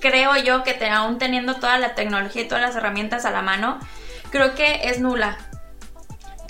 [0.00, 3.78] creo yo que aún teniendo toda la tecnología y todas las herramientas a la mano,
[4.30, 5.36] creo que es nula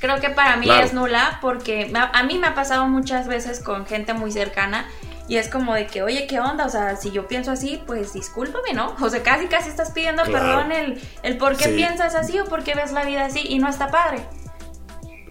[0.02, 3.86] creo que para mí es nula porque a mí me ha pasado muchas veces con
[3.86, 4.88] gente muy cercana
[5.28, 6.66] y es como de que, oye, ¿qué onda?
[6.66, 8.96] O sea, si yo pienso así, pues discúlpame, ¿no?
[9.00, 12.64] O sea, casi casi estás pidiendo perdón el, el por qué piensas así o por
[12.64, 14.18] qué ves la vida así y no está padre.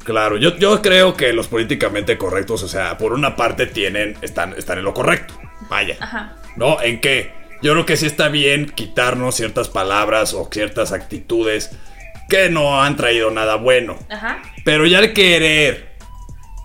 [0.05, 4.53] Claro, yo, yo creo que los políticamente correctos, o sea, por una parte tienen, están,
[4.57, 5.33] están en lo correcto.
[5.69, 5.97] Vaya.
[5.99, 6.37] Ajá.
[6.55, 6.81] ¿No?
[6.81, 7.33] ¿En qué?
[7.61, 11.77] Yo creo que sí está bien quitarnos ciertas palabras o ciertas actitudes
[12.31, 13.99] que no han traído nada bueno.
[14.09, 14.41] Ajá.
[14.63, 15.91] Pero ya el querer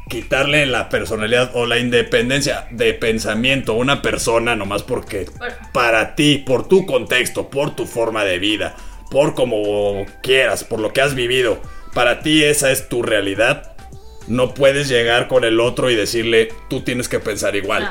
[0.09, 5.27] quitarle la personalidad o la independencia de pensamiento a una persona nomás porque
[5.73, 8.77] para ti, por tu contexto, por tu forma de vida,
[9.11, 11.61] por como quieras, por lo que has vivido,
[11.93, 13.73] para ti esa es tu realidad.
[14.29, 17.91] no puedes llegar con el otro y decirle, tú tienes que pensar igual.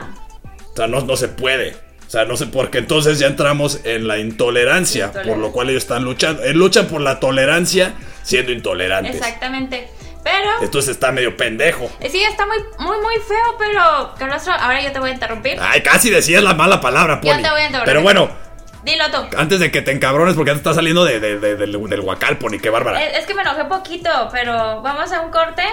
[0.72, 1.76] O sea, no, no se puede.
[2.08, 5.84] O sea, no sé, porque entonces ya entramos en la intolerancia, por lo cual ellos
[5.84, 6.44] están luchando.
[6.44, 9.16] Eh, luchan por la tolerancia siendo intolerantes.
[9.16, 9.90] Exactamente.
[10.24, 10.50] Pero.
[10.62, 11.90] Entonces está medio pendejo.
[12.00, 14.14] Eh, sí, está muy, muy, muy feo, pero.
[14.18, 15.58] Calostro, ahora yo te voy a interrumpir.
[15.60, 17.36] Ay, casi decías la mala palabra, Poli.
[17.36, 17.86] Yo te voy a interrumpir.
[17.86, 18.46] Pero bueno.
[18.84, 19.18] Dilo tú.
[19.36, 22.70] Antes de que te encabrones, porque ya te está saliendo de, del, huacal, Poli, qué
[22.70, 23.04] bárbara.
[23.04, 25.64] Es, que me enojé poquito, pero vamos a un corte.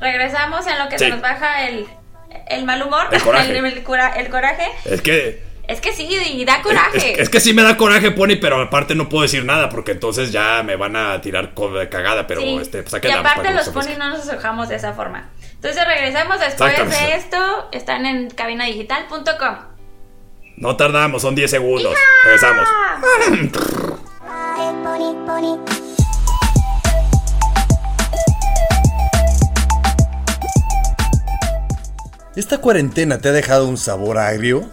[0.00, 1.86] Regresamos en lo que se nos baja el,
[2.48, 3.58] el mal humor, el coraje.
[4.16, 4.70] el coraje.
[4.86, 7.22] Es que es que sí, y da coraje.
[7.22, 10.32] Es, que sí me da coraje, Pony, pero aparte no puedo decir nada porque entonces
[10.32, 12.26] ya me van a tirar de cagada.
[12.26, 15.30] Pero este, pues, Y aparte los Pony no nos enojamos de esa forma.
[15.54, 17.68] Entonces regresamos después de esto.
[17.70, 19.56] Están en cabinadigital.com.
[20.56, 21.94] No tardamos, son 10 segundos.
[22.24, 22.68] Regresamos.
[32.34, 34.72] ¿Esta cuarentena te ha dejado un sabor agrio?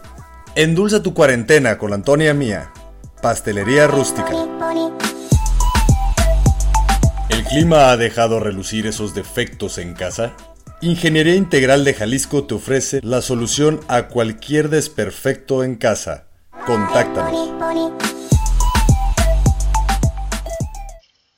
[0.58, 2.74] Endulza tu cuarentena con la Antonia Mía,
[3.22, 4.32] Pastelería Rústica.
[7.30, 10.36] ¿El clima ha dejado relucir esos defectos en casa?
[10.82, 16.26] Ingeniería Integral de Jalisco te ofrece la solución a cualquier desperfecto en casa.
[16.66, 17.54] Contáctanos.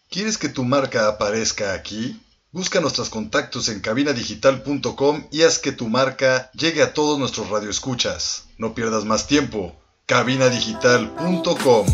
[0.10, 2.22] ¿Quieres que tu marca aparezca aquí?
[2.52, 8.46] Busca nuestros contactos en cabinadigital.com y haz que tu marca llegue a todos nuestros radioescuchas.
[8.58, 9.76] No pierdas más tiempo.
[10.08, 11.86] cabinadigital.com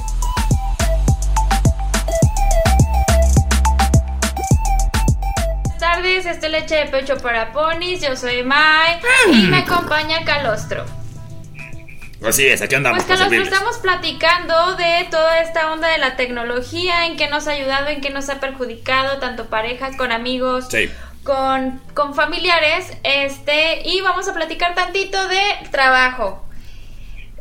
[5.61, 7.99] Buenas tardes, este leche de pecho para ponis.
[8.01, 9.01] Yo soy Mai
[9.33, 10.85] y me acompaña Calostro.
[12.23, 13.03] Así es, aquí andamos.
[13.03, 17.51] Pues que estamos platicando de toda esta onda de la tecnología, en qué nos ha
[17.51, 20.67] ayudado, en qué nos ha perjudicado, tanto parejas, con amigos,
[21.23, 26.47] con, con familiares, este, y vamos a platicar tantito de trabajo.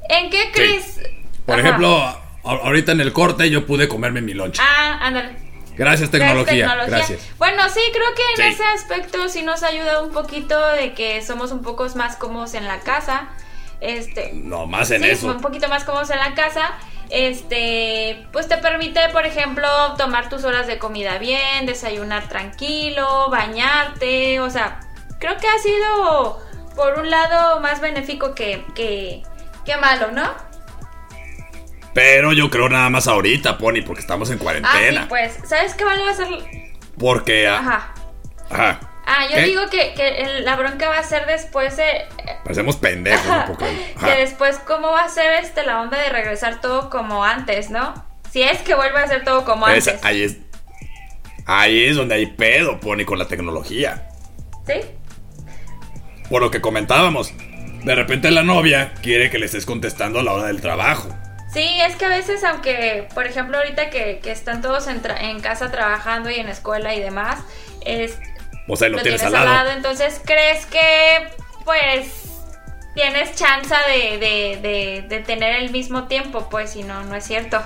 [0.08, 1.00] ¿En qué crees?
[1.46, 2.02] Por ejemplo,
[2.42, 4.60] ahorita en el corte yo pude comerme mi lonche.
[4.64, 5.44] Ah, ándale.
[5.76, 6.74] Gracias tecnología.
[6.86, 7.20] Gracias.
[7.38, 11.22] Bueno, sí, creo que en ese aspecto sí nos ha ayudado un poquito de que
[11.22, 13.28] somos un poco más cómodos en la casa.
[13.84, 15.26] Este, no, más en eso.
[15.26, 16.72] Un poquito más cómodos en la casa.
[17.10, 19.68] Este, pues te permite, por ejemplo,
[19.98, 24.40] tomar tus horas de comida bien, desayunar tranquilo, bañarte.
[24.40, 24.80] O sea,
[25.20, 26.40] creo que ha sido,
[26.74, 29.22] por un lado, más benéfico que, que,
[29.66, 30.32] que malo, ¿no?
[31.92, 35.02] Pero yo creo nada más ahorita, Pony, porque estamos en cuarentena.
[35.02, 36.28] Ah, pues, ¿sabes qué vale a ser?
[36.98, 37.46] Porque.
[37.46, 37.94] Ajá.
[38.50, 38.80] Ajá.
[39.16, 41.84] Ah, yo digo que, la bronca va a ser después de...
[42.42, 43.66] Parecemos pendejos un poco.
[44.04, 47.94] que después cómo va a ser este la onda de regresar todo como antes, ¿no?
[48.30, 50.02] Si es que vuelve a ser todo como antes.
[50.02, 50.38] Ahí es,
[51.46, 54.08] ahí es donde hay pedo, Pony, con la tecnología.
[54.66, 54.80] ¿Sí?
[56.28, 57.32] Por lo que comentábamos,
[57.84, 61.08] de repente la novia quiere que le estés contestando a la hora del trabajo.
[61.52, 65.70] Sí, es que a veces, aunque, por ejemplo, ahorita que, están todos en, en, casa
[65.70, 67.38] trabajando y en escuela y demás,
[67.86, 68.18] es,
[68.66, 69.70] o sea, lo, tienes, al lado.
[69.70, 71.28] Entonces, ¿crees que,
[71.64, 72.32] pues,
[72.94, 76.48] tienes chance de, de, tener el mismo tiempo?
[76.50, 77.60] Pues, si no, no es cierto.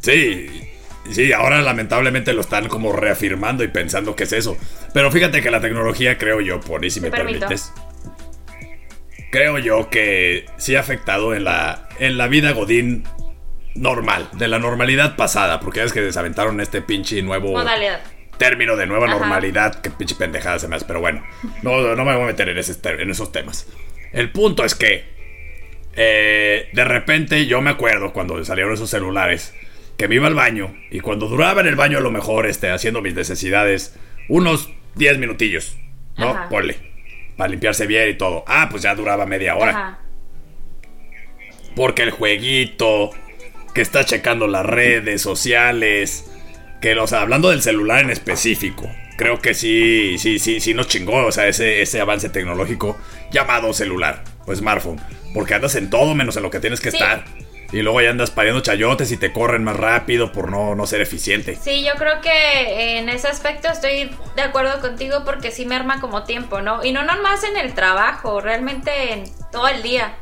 [0.00, 0.70] Sí,
[1.10, 4.56] sí, ahora lamentablemente lo están como reafirmando y pensando que es eso.
[4.92, 7.72] Pero fíjate que la tecnología, creo yo, por si me permites,
[9.30, 13.04] creo yo que sí ha afectado en la, en la vida Godín
[13.74, 17.52] normal, de la normalidad pasada, porque es que desaventaron este pinche nuevo...
[17.52, 18.00] Modalidad
[18.36, 19.80] término de nueva normalidad.
[19.80, 21.24] Que pinche pendejada se me hace, pero bueno,
[21.62, 23.66] no, no me voy a meter en, en esos temas.
[24.12, 25.04] El punto es que
[25.96, 29.54] eh, de repente yo me acuerdo cuando salieron esos celulares
[29.96, 32.70] que me iba al baño y cuando duraba en el baño a lo mejor este,
[32.70, 33.94] haciendo mis necesidades
[34.28, 35.76] unos 10 minutillos,
[36.16, 36.48] ¿no?
[36.48, 36.76] Ponle,
[37.36, 38.44] para limpiarse bien y todo.
[38.46, 40.00] Ah, pues ya duraba media hora.
[41.76, 43.10] Porque el jueguito,
[43.74, 46.30] que está checando las redes sociales,
[46.84, 50.86] que, o sea, hablando del celular en específico, creo que sí, sí, sí, sí nos
[50.86, 52.98] chingó, o sea, ese, ese avance tecnológico
[53.30, 55.00] llamado celular o smartphone.
[55.32, 57.24] Porque andas en todo menos en lo que tienes que estar.
[57.72, 61.00] Y luego ya andas pariendo chayotes y te corren más rápido por no, no ser
[61.00, 61.56] eficiente.
[61.58, 66.02] Sí, yo creo que en ese aspecto estoy de acuerdo contigo porque sí me arma
[66.02, 66.84] como tiempo, ¿no?
[66.84, 70.16] Y no nomás en el trabajo, realmente en todo el día.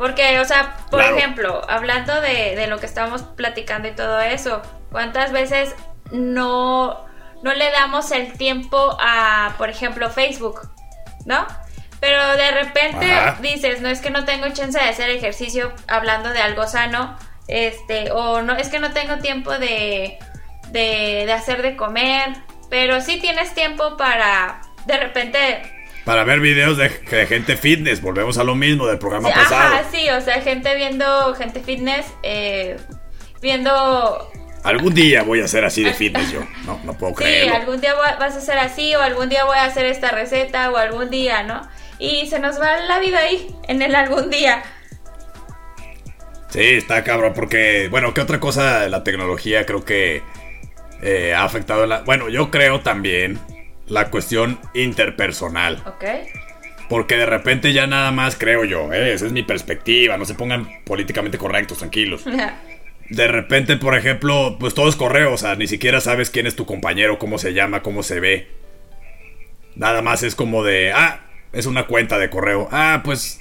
[0.00, 4.62] Porque, o sea, por ejemplo, hablando de, de, lo que estábamos platicando y todo eso,
[4.90, 5.74] ¿Cuántas veces
[6.10, 7.06] no,
[7.42, 10.68] no le damos el tiempo a, por ejemplo, Facebook?
[11.24, 11.46] ¿No?
[12.00, 13.06] Pero de repente
[13.40, 18.10] dices, no es que no tengo chance de hacer ejercicio hablando de algo sano, este,
[18.10, 20.18] o no, es que no tengo tiempo de,
[20.68, 22.32] de, de hacer de comer,
[22.70, 26.88] pero sí tienes tiempo para, de repente para ver videos de,
[27.26, 29.74] gente fitness, volvemos a lo mismo del programa pasado.
[29.74, 32.76] Ajá, sí, o sea, gente viendo gente fitness, eh,
[33.42, 34.30] viendo...
[34.62, 37.52] Algún día voy a ser así de fitness yo, no, no puedo creerlo.
[37.52, 40.70] Sí, algún día vas a ser así, o algún día voy a hacer esta receta,
[40.70, 41.62] o algún día, ¿no?
[41.98, 44.62] Y se nos va la vida ahí, en el algún día.
[46.48, 50.22] Sí, está cabrón, porque, bueno, ¿qué otra cosa la tecnología creo que
[51.02, 52.00] eh, ha afectado la...
[52.00, 53.38] Bueno, yo creo también
[53.90, 55.82] la cuestión interpersonal.
[55.86, 56.04] Ok.
[56.88, 59.12] Porque de repente ya nada más creo yo, ¿eh?
[59.12, 62.24] esa es mi perspectiva, no se pongan políticamente correctos, tranquilos.
[63.10, 66.56] de repente, por ejemplo, pues todo es correo, o sea, ni siquiera sabes quién es
[66.56, 68.48] tu compañero, cómo se llama, cómo se ve.
[69.74, 71.20] Nada más es como de, ah,
[71.52, 72.68] es una cuenta de correo.
[72.72, 73.40] Ah, pues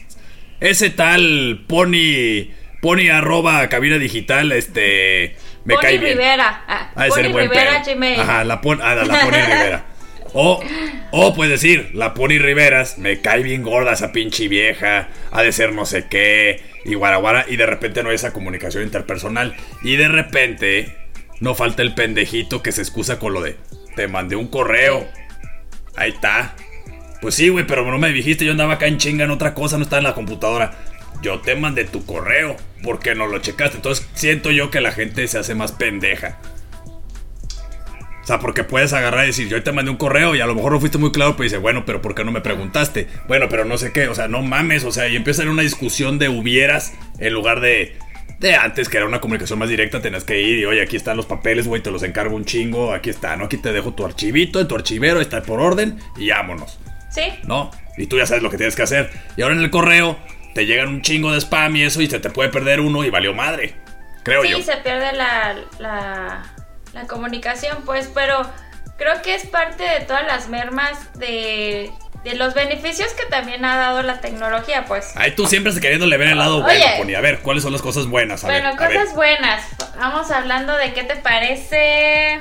[0.59, 5.35] ese tal Pony, Pony arroba cabina digital, este,
[5.65, 6.63] me Pony cae Rivera.
[6.67, 8.19] Ah, Pony Rivera Gmail.
[8.19, 9.85] Ajá, la, pon, ah, la Pony Rivera.
[10.34, 10.61] O,
[11.11, 15.51] o puedes decir, la Pony Riveras, me cae bien gorda esa pinche vieja, ha de
[15.51, 19.55] ser no sé qué, y guaraguara, y de repente no hay esa comunicación interpersonal.
[19.84, 20.95] Y de repente,
[21.39, 23.57] no falta el pendejito que se excusa con lo de,
[23.95, 25.07] te mandé un correo.
[25.95, 26.55] Ahí está.
[27.21, 29.77] Pues sí, güey, pero no me dijiste, yo andaba acá en chinga en otra cosa,
[29.77, 30.71] no estaba en la computadora.
[31.21, 33.77] Yo te mandé tu correo, porque no lo checaste.
[33.77, 36.38] Entonces siento yo que la gente se hace más pendeja.
[38.30, 40.53] O sea, porque puedes agarrar y decir, yo te mandé un correo y a lo
[40.53, 43.07] mejor no fuiste muy claro, pero dice, bueno, pero ¿por qué no me preguntaste?
[43.27, 45.63] Bueno, pero no sé qué, o sea, no mames, o sea, y empieza a una
[45.63, 47.97] discusión de hubieras en lugar de,
[48.38, 51.17] de antes, que era una comunicación más directa, tenías que ir y, oye, aquí están
[51.17, 53.45] los papeles, güey, te los encargo un chingo, aquí está, ¿no?
[53.45, 56.77] Aquí te dejo tu archivito, en tu archivero, está por orden y vámonos.
[57.09, 57.23] Sí.
[57.47, 57.71] ¿No?
[57.97, 59.09] Y tú ya sabes lo que tienes que hacer.
[59.38, 60.19] Y ahora en el correo
[60.53, 63.09] te llegan un chingo de spam y eso y se te puede perder uno y
[63.09, 63.73] valió madre.
[64.21, 64.57] Creo yo.
[64.57, 66.55] Sí, se pierde la, la,
[66.93, 68.41] la comunicación, pues, pero
[68.97, 71.91] creo que es parte de todas las mermas de,
[72.23, 75.13] de los beneficios que también ha dado la tecnología, pues.
[75.15, 77.15] Ay, tú siempre se queriéndole ver el lado bueno, Pony.
[77.15, 78.43] A ver, ¿cuáles son las cosas buenas?
[78.43, 79.63] bueno, cosas buenas.
[79.97, 82.39] Vamos hablando de qué te parece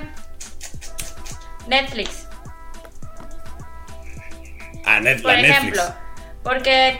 [1.67, 2.27] Netflix.
[4.85, 5.83] Ah, Net Por ejemplo,
[6.43, 6.99] porque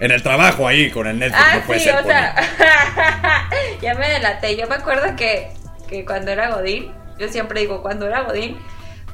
[0.00, 2.00] en el trabajo ahí con el Netflix ah, no puede sí, ser.
[2.00, 2.34] O sea,
[3.80, 4.56] ya me delaté.
[4.56, 5.52] Yo me acuerdo que,
[5.92, 8.58] que cuando era Godín, yo siempre digo cuando era Godín,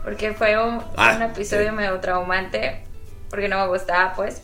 [0.03, 2.85] porque fue un, ah, episodio medio traumante,
[3.29, 4.43] porque no me gustaba, pues.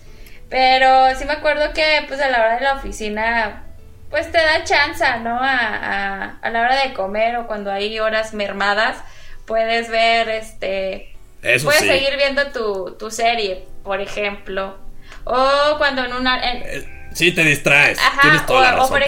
[0.50, 3.64] Pero sí me acuerdo que, pues, a la hora de la oficina,
[4.10, 5.38] pues te da chance, ¿no?
[5.40, 8.98] A, a, la hora de comer o cuando hay horas mermadas,
[9.46, 11.16] puedes ver, este...
[11.42, 14.78] Eso puedes seguir viendo tu, tu serie, por ejemplo.
[15.24, 16.40] O cuando en una...
[16.52, 17.98] Eh, sí, te distraes.
[17.98, 19.02] Ajá, Tienes toda la razón,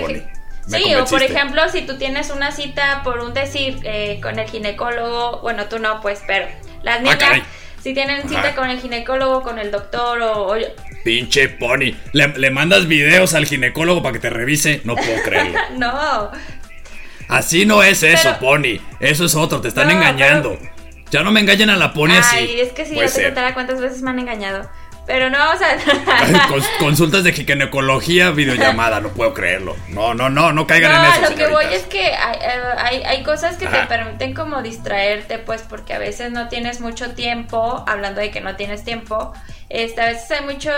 [0.66, 4.48] Sí, o por ejemplo, si tú tienes una cita, por un decir, eh, con el
[4.48, 6.46] ginecólogo, bueno, tú no, pues, pero
[6.82, 7.46] las ah, niñas,
[7.82, 10.54] si tienen cita con el ginecólogo, con el doctor o...
[11.04, 15.58] Pinche pony, ¿Le, mandas videos al ginecólogo para que te revise, no puedo creerlo.
[15.76, 16.30] no.
[17.28, 20.58] Así no es eso, pony, eso es otro, te están engañando.
[21.10, 22.36] Ya no me engañen a la pony así.
[22.36, 24.68] Ay, es que si ya te contara cuántas veces me han engañado.
[25.06, 25.78] Pero no, o sea.
[26.80, 29.76] Consultas de ginecología, videollamada, no puedo creerlo.
[29.88, 31.30] No, no, no, no caigan en eso.
[31.30, 35.94] Lo que voy es que hay, hay, cosas que te permiten como distraerte, pues, porque
[35.94, 39.32] a veces no tienes mucho tiempo, hablando de que no tienes tiempo.
[39.68, 40.70] Este, a veces hay mucho,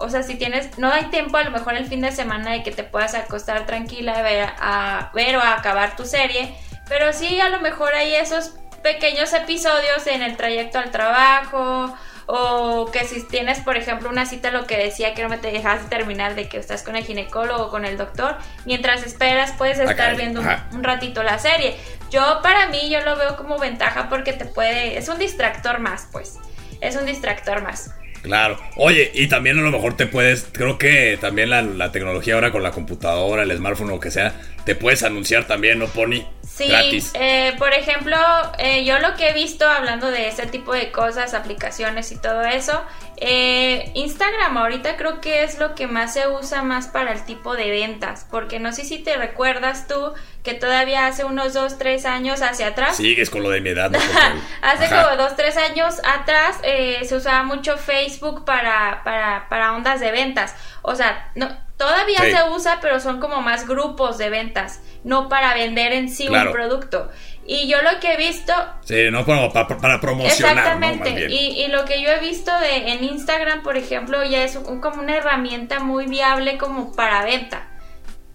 [0.00, 2.62] o sea, si tienes, no hay tiempo a lo mejor el fin de semana de
[2.62, 6.54] que te puedas acostar tranquila a ver, a ver o a acabar tu serie,
[6.88, 11.94] pero sí a lo mejor hay esos pequeños episodios en el trayecto al trabajo
[12.26, 15.50] o que si tienes, por ejemplo, una cita, lo que decía que no me te
[15.50, 19.78] dejas terminar de que estás con el ginecólogo o con el doctor, mientras esperas puedes
[19.78, 21.76] estar viendo un, ratito la serie.
[22.10, 26.08] Yo, para mí, yo lo veo como ventaja porque te puede, es un distractor más,
[26.12, 26.38] pues,
[26.80, 27.90] es un distractor más.
[28.22, 28.56] Claro.
[28.76, 32.52] Oye, y también a lo mejor te puedes, creo que también la, la tecnología ahora
[32.52, 34.32] con la computadora, el smartphone o lo que sea,
[34.64, 36.24] te puedes anunciar también, ¿no, Pony?
[36.54, 36.68] Sí,
[37.14, 38.14] eh, por ejemplo,
[38.58, 42.42] eh, yo lo que he visto hablando de ese tipo de cosas, aplicaciones y todo
[42.42, 42.84] eso,
[43.16, 47.56] eh, Instagram ahorita creo que es lo que más se usa más para el tipo
[47.56, 52.04] de ventas, porque no sé si te recuerdas tú que todavía hace unos 2, 3
[52.04, 52.98] años hacia atrás.
[52.98, 53.90] Sigues con lo de mi edad.
[53.90, 53.98] No
[54.62, 60.10] hace como 2, 3 años atrás se usaba mucho Facebook para, para, para ondas de
[60.10, 60.54] ventas.
[60.82, 61.48] O sea, no,
[61.82, 66.28] todavía se usa, pero son como más grupos de ventas no para vender en sí
[66.28, 67.10] un producto.
[67.44, 68.52] Y yo lo que he visto...
[68.84, 70.56] Sí, no para, para, promocionar.
[70.56, 71.26] Exactamente.
[71.28, 75.02] Y, y, lo que yo he visto de, en Instagram, por ejemplo, ya es como
[75.02, 77.66] una herramienta muy viable como para venta.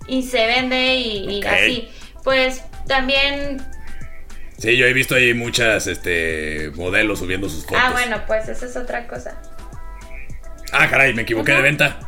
[0.07, 1.89] Y se vende y, así.
[2.23, 3.65] Pues también
[4.57, 7.79] Sí, yo he visto ahí muchas este, modelos subiendo sus fotos.
[7.81, 9.39] Ah, bueno, pues esa es otra cosa.
[10.73, 11.99] Ah, caray, me equivoqué de venta.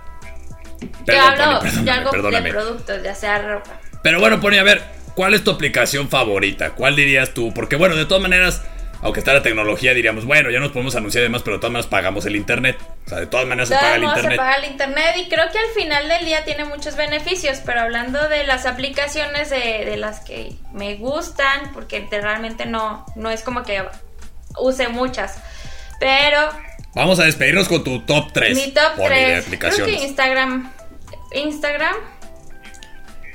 [1.11, 3.79] Yo hablo de algo de productos, ya sea ropa.
[4.01, 4.81] Pero bueno, Pony, a ver,
[5.15, 6.71] ¿cuál es tu aplicación favorita?
[6.71, 7.53] ¿Cuál dirías tú?
[7.53, 8.63] Porque bueno, de todas maneras,
[9.01, 11.87] aunque está la tecnología, diríamos, bueno, ya nos podemos anunciar además, pero de todas maneras
[11.87, 12.77] pagamos el internet.
[13.05, 14.31] O sea, de todas maneras se paga el internet.
[14.31, 17.81] se paga el internet y creo que al final del día tiene muchos beneficios, pero
[17.81, 23.43] hablando de las aplicaciones de, de las que me gustan, porque realmente no, no es
[23.43, 23.83] como que
[24.57, 25.37] use muchas,
[25.99, 26.49] pero...
[26.95, 28.55] Vamos a despedirnos con tu top 3.
[28.55, 29.45] Mi top 3.
[29.59, 30.71] Creo que Instagram.
[31.33, 31.95] Instagram.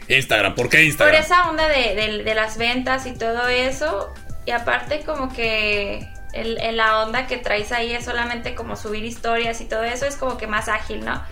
[0.08, 1.14] Instagram, ¿por qué Instagram?
[1.14, 4.12] Por esa onda de, de las ventas y todo eso
[4.46, 9.60] y aparte como que el, la onda que traes ahí es solamente como subir historias
[9.60, 11.22] y todo eso, es como que más ágil, ¿no?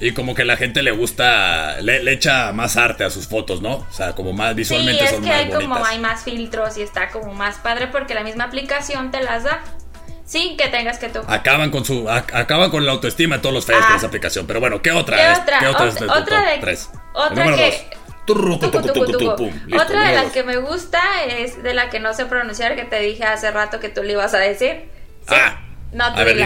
[0.00, 3.76] Y como que la gente le gusta, le, echa más arte a sus fotos, ¿no?
[3.76, 7.10] O sea, como más visualmente sí, es que hay como hay más filtros y está
[7.10, 9.62] como más padre porque la misma aplicación te las da.
[10.24, 11.20] Sin que tengas que tú.
[11.26, 13.96] Acaban con su acaban con la autoestima de todos los feos de ah.
[13.96, 14.46] esa aplicación.
[14.46, 15.16] Pero bueno, ¿qué otra?
[15.16, 15.58] ¿Qué otra?
[15.58, 15.84] ¿Qué otra,
[16.16, 16.90] otra, de, tres.
[17.12, 17.90] Otra que
[19.76, 23.00] otra de las que me gusta es de la que no sé pronunciar, que te
[23.00, 24.88] dije hace rato que tú le ibas a decir.
[25.28, 25.60] Ah,
[25.92, 26.38] no te a ver,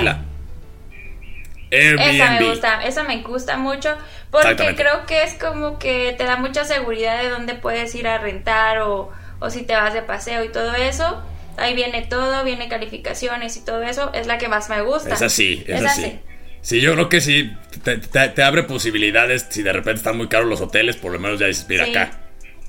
[1.70, 3.96] Esa me gusta, esa me gusta mucho
[4.30, 8.18] porque creo que es como que te da mucha seguridad de dónde puedes ir a
[8.18, 11.22] rentar o, o si te vas de paseo y todo eso.
[11.58, 14.12] Ahí viene todo, viene calificaciones y todo eso.
[14.14, 15.14] Es la que más me gusta.
[15.14, 16.18] Es así, es, así.
[16.60, 17.52] Sí, yo creo que sí,
[17.82, 19.46] te, abre posibilidades.
[19.50, 22.20] Si de repente están muy caros los hoteles, por lo menos ya dices, mira acá.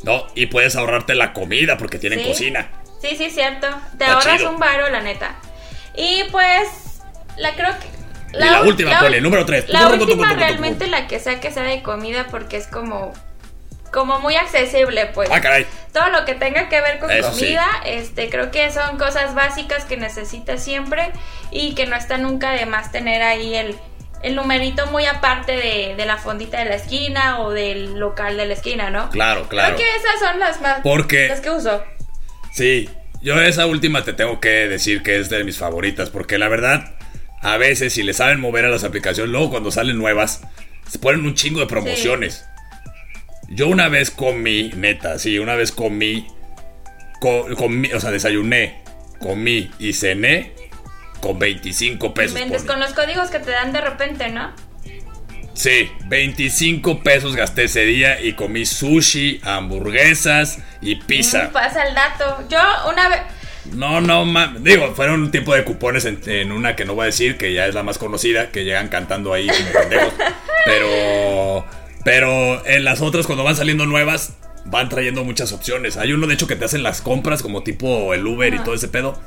[0.04, 0.28] ¿No?
[0.36, 2.70] Y puedes ahorrarte la comida porque tienen cocina.
[3.02, 3.68] Sí, sí, cierto.
[3.98, 5.36] Te ahorras un baro, la neta.
[5.96, 7.02] Y pues,
[7.38, 8.38] la creo que.
[8.38, 9.70] La, y la última, el número 3.
[9.70, 13.14] La última realmente la que sea que sea de comida porque es como
[13.92, 15.30] como muy accesible, pues.
[15.32, 15.66] Ah, caray.
[15.94, 19.98] Todo lo que tenga que ver con comida, este, creo que son cosas básicas que
[19.98, 21.12] necesitas siempre
[21.52, 23.76] y que no está nunca de más tener ahí el,
[24.22, 28.54] el numerito muy aparte de, la fondita de la esquina o del local de la
[28.54, 29.10] esquina, ¿no?
[29.10, 29.76] Claro, claro.
[29.76, 31.84] Creo que esas son las más Porque, las que uso.
[32.54, 32.90] Sí,
[33.22, 36.96] yo esa última te tengo que decir que es de mis favoritas, porque la verdad,
[37.42, 40.42] a veces si le saben mover a las aplicaciones, luego cuando salen nuevas,
[40.90, 42.46] se ponen un chingo de promociones.
[43.50, 46.28] Yo una vez comí, neta, sí, una vez comí,
[47.20, 48.84] comí, o sea, desayuné,
[49.20, 50.54] comí y cené
[51.20, 52.34] con 25 pesos.
[52.36, 54.54] Vendes con los códigos que te dan de repente, ¿no?
[55.54, 61.50] Sí, 25 pesos gasté ese día y comí sushi, hamburguesas y pizza.
[61.50, 62.46] Mm, pasa el dato.
[62.50, 63.20] Yo una vez...
[63.74, 64.26] No, no,
[64.60, 67.68] digo, fueron un tipo de cupones en, una que no voy a decir, que ya
[67.68, 70.14] es la más conocida, que llegan cantando ahí como pendejos.
[70.66, 71.66] Pero
[72.04, 75.98] pero en las otras, cuando van saliendo nuevas, van trayendo muchas opciones.
[75.98, 78.74] Hay uno, de hecho, que te hacen las compras, como tipo el Uber y todo
[78.74, 79.20] ese pedo.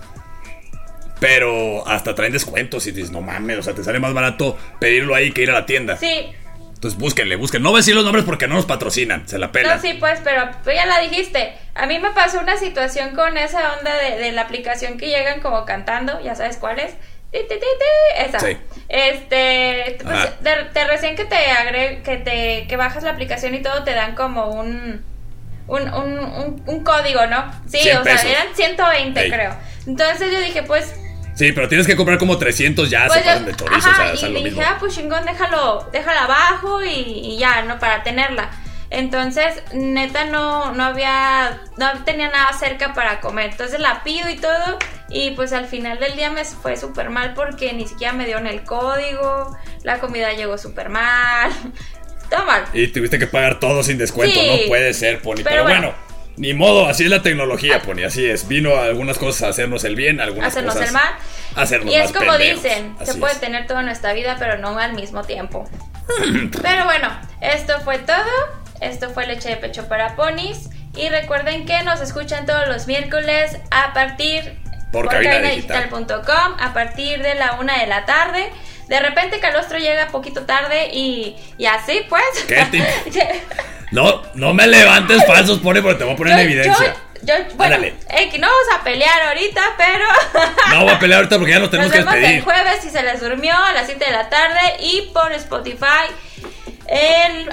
[1.20, 5.14] Pero hasta traen descuentos y dices, no mames, o sea, te sale más barato pedirlo
[5.14, 5.96] ahí que ir a la tienda.
[5.96, 6.32] Sí.
[6.74, 7.62] Entonces búsquenle, busquen.
[7.62, 9.76] No voy a decir los nombres porque no nos patrocinan, se la pelan.
[9.76, 11.52] No, sí, pues, pero ya la dijiste.
[11.76, 15.40] A mí me pasó una situación con esa onda de, de la aplicación que llegan
[15.40, 16.94] como cantando, ya sabes cuál es
[17.32, 18.38] esa.
[18.88, 23.84] Este, pues, te, recién que te agre, que te que bajas la aplicación y todo
[23.84, 25.04] te dan como un
[25.68, 27.50] un, un, un, código, ¿no?
[27.66, 29.56] Sí, o sea, eran 120 creo.
[29.86, 30.94] Entonces yo dije, pues
[31.34, 34.44] Sí, pero tienes que comprar como 300 ya, pues se de chorizo, o sea, y
[34.44, 37.78] dije, ah, pues chingón, déjalo, déjala abajo y, y ya, ¿no?
[37.78, 38.50] Para tenerla.
[38.90, 43.50] Entonces, neta, no, no había, no tenía nada cerca para comer.
[43.52, 44.78] Entonces la pido y todo.
[45.12, 48.46] Y pues al final del día me fue súper mal porque ni siquiera me dieron
[48.46, 49.56] el código.
[49.82, 51.52] La comida llegó súper mal.
[52.30, 52.64] Todo mal.
[52.72, 54.40] Y tuviste que pagar todo sin descuento.
[54.42, 55.42] No puede ser, Pony.
[55.44, 55.92] Pero, bueno.
[56.38, 57.82] Ni modo, así es la tecnología, ah.
[57.82, 58.48] Pony, así es.
[58.48, 61.14] Vino algunas cosas a hacernos el bien, algunas hacernos cosas el mal.
[61.56, 65.24] Hacernos y es como dicen, se puede tener toda nuestra vida, pero no al mismo
[65.24, 65.68] tiempo.
[66.62, 67.10] pero bueno,
[67.42, 68.24] esto fue todo.
[68.80, 70.70] Esto fue Leche de Pecho para Ponis.
[70.96, 74.61] Y recuerden que nos escuchan todos los miércoles a partir
[74.92, 78.52] por, por cabinadigital.com a partir de la una de la tarde.
[78.88, 82.22] De repente Calostro llega poquito tarde y, y así pues.
[83.90, 86.94] no, no me levantes falsos, pone porque te voy a poner en evidencia.
[87.22, 90.04] Yo, bueno, eh, no vamos a pelear ahorita, pero.
[90.70, 92.90] no vamos a pelear ahorita porque ya nos tenemos nos vemos que el jueves si
[92.90, 96.12] se les durmió a las 7 de la tarde y por Spotify
[96.88, 97.48] el,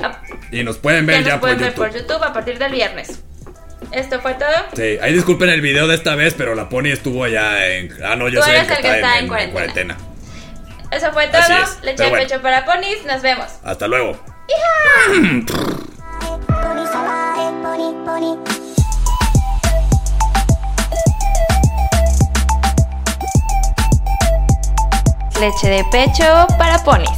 [0.52, 1.74] y nos pueden ver ya, por, YouTube.
[1.74, 3.22] por YouTube a partir del viernes.
[3.92, 4.50] ¿Esto fue todo?
[4.76, 7.92] Sí, ahí disculpen el video de esta vez, pero la Pony estuvo allá en.
[8.04, 9.98] Ah, no, yo Tú soy el que, está, en, cuarentena.
[10.92, 11.42] Eso fue todo.
[11.42, 13.04] Es, Le pecho para Ponis.
[13.06, 13.48] Nos vemos.
[13.64, 14.20] Hasta luego.
[25.40, 27.10] Leche de pecho para ponis.